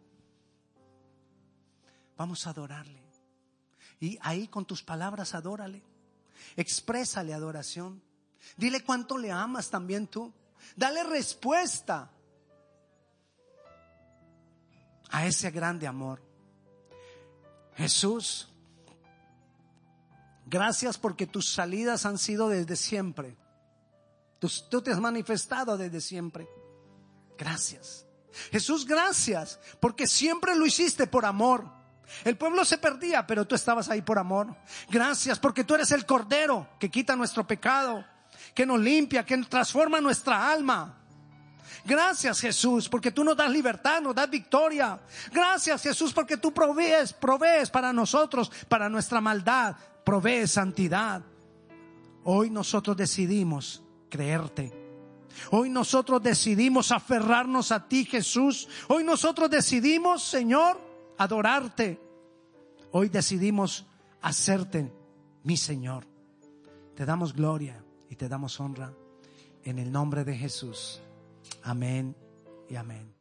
Vamos 2.16 2.46
a 2.46 2.50
adorarle. 2.50 3.02
Y 4.00 4.18
ahí 4.20 4.48
con 4.48 4.64
tus 4.64 4.82
palabras 4.82 5.34
adórale. 5.34 5.82
Exprésale 6.56 7.34
adoración. 7.34 8.02
Dile 8.56 8.84
cuánto 8.84 9.18
le 9.18 9.32
amas 9.32 9.70
también 9.70 10.06
tú. 10.06 10.32
Dale 10.76 11.04
respuesta 11.04 12.10
a 15.14 15.26
ese 15.26 15.52
grande 15.52 15.86
amor. 15.86 16.20
Jesús, 17.76 18.48
gracias 20.44 20.98
porque 20.98 21.24
tus 21.24 21.48
salidas 21.52 22.04
han 22.04 22.18
sido 22.18 22.48
desde 22.48 22.74
siempre. 22.74 23.36
Tú, 24.40 24.50
tú, 24.68 24.82
te 24.82 24.90
has 24.90 24.98
manifestado 24.98 25.76
desde 25.76 26.00
siempre. 26.00 26.48
Gracias. 27.38 28.04
Jesús, 28.50 28.84
gracias 28.84 29.60
porque 29.78 30.08
siempre 30.08 30.56
lo 30.56 30.66
hiciste 30.66 31.06
por 31.06 31.24
amor. 31.24 31.64
El 32.24 32.36
pueblo 32.36 32.64
se 32.64 32.78
perdía, 32.78 33.24
pero 33.24 33.46
tú 33.46 33.54
estabas 33.54 33.88
ahí 33.90 34.02
por 34.02 34.18
amor. 34.18 34.56
Gracias 34.90 35.38
porque 35.38 35.62
tú 35.62 35.76
eres 35.76 35.92
el 35.92 36.06
Cordero 36.06 36.68
que 36.80 36.90
quita 36.90 37.14
nuestro 37.14 37.46
pecado, 37.46 38.04
que 38.52 38.66
nos 38.66 38.80
limpia, 38.80 39.24
que 39.24 39.38
transforma 39.44 40.00
nuestra 40.00 40.50
alma. 40.50 41.03
Gracias 41.84 42.40
Jesús 42.40 42.88
porque 42.88 43.10
tú 43.10 43.24
nos 43.24 43.36
das 43.36 43.50
libertad, 43.50 44.00
nos 44.00 44.14
das 44.14 44.30
victoria. 44.30 45.00
Gracias 45.32 45.82
Jesús 45.82 46.12
porque 46.12 46.36
tú 46.36 46.52
provees, 46.52 47.12
provees 47.12 47.70
para 47.70 47.92
nosotros, 47.92 48.50
para 48.68 48.88
nuestra 48.88 49.20
maldad, 49.20 49.76
provees 50.04 50.52
santidad. 50.52 51.22
Hoy 52.24 52.50
nosotros 52.50 52.96
decidimos 52.96 53.82
creerte. 54.08 54.72
Hoy 55.50 55.68
nosotros 55.68 56.22
decidimos 56.22 56.92
aferrarnos 56.92 57.72
a 57.72 57.88
ti 57.88 58.04
Jesús. 58.04 58.68
Hoy 58.88 59.04
nosotros 59.04 59.50
decidimos, 59.50 60.22
Señor, 60.22 60.80
adorarte. 61.18 62.00
Hoy 62.92 63.08
decidimos 63.08 63.86
hacerte 64.22 64.92
mi 65.42 65.56
Señor. 65.56 66.06
Te 66.94 67.04
damos 67.04 67.34
gloria 67.34 67.84
y 68.08 68.16
te 68.16 68.28
damos 68.28 68.60
honra 68.60 68.92
en 69.64 69.78
el 69.78 69.90
nombre 69.90 70.24
de 70.24 70.36
Jesús. 70.36 71.00
Amén 71.64 72.14
y 72.68 72.76
amén. 72.76 73.13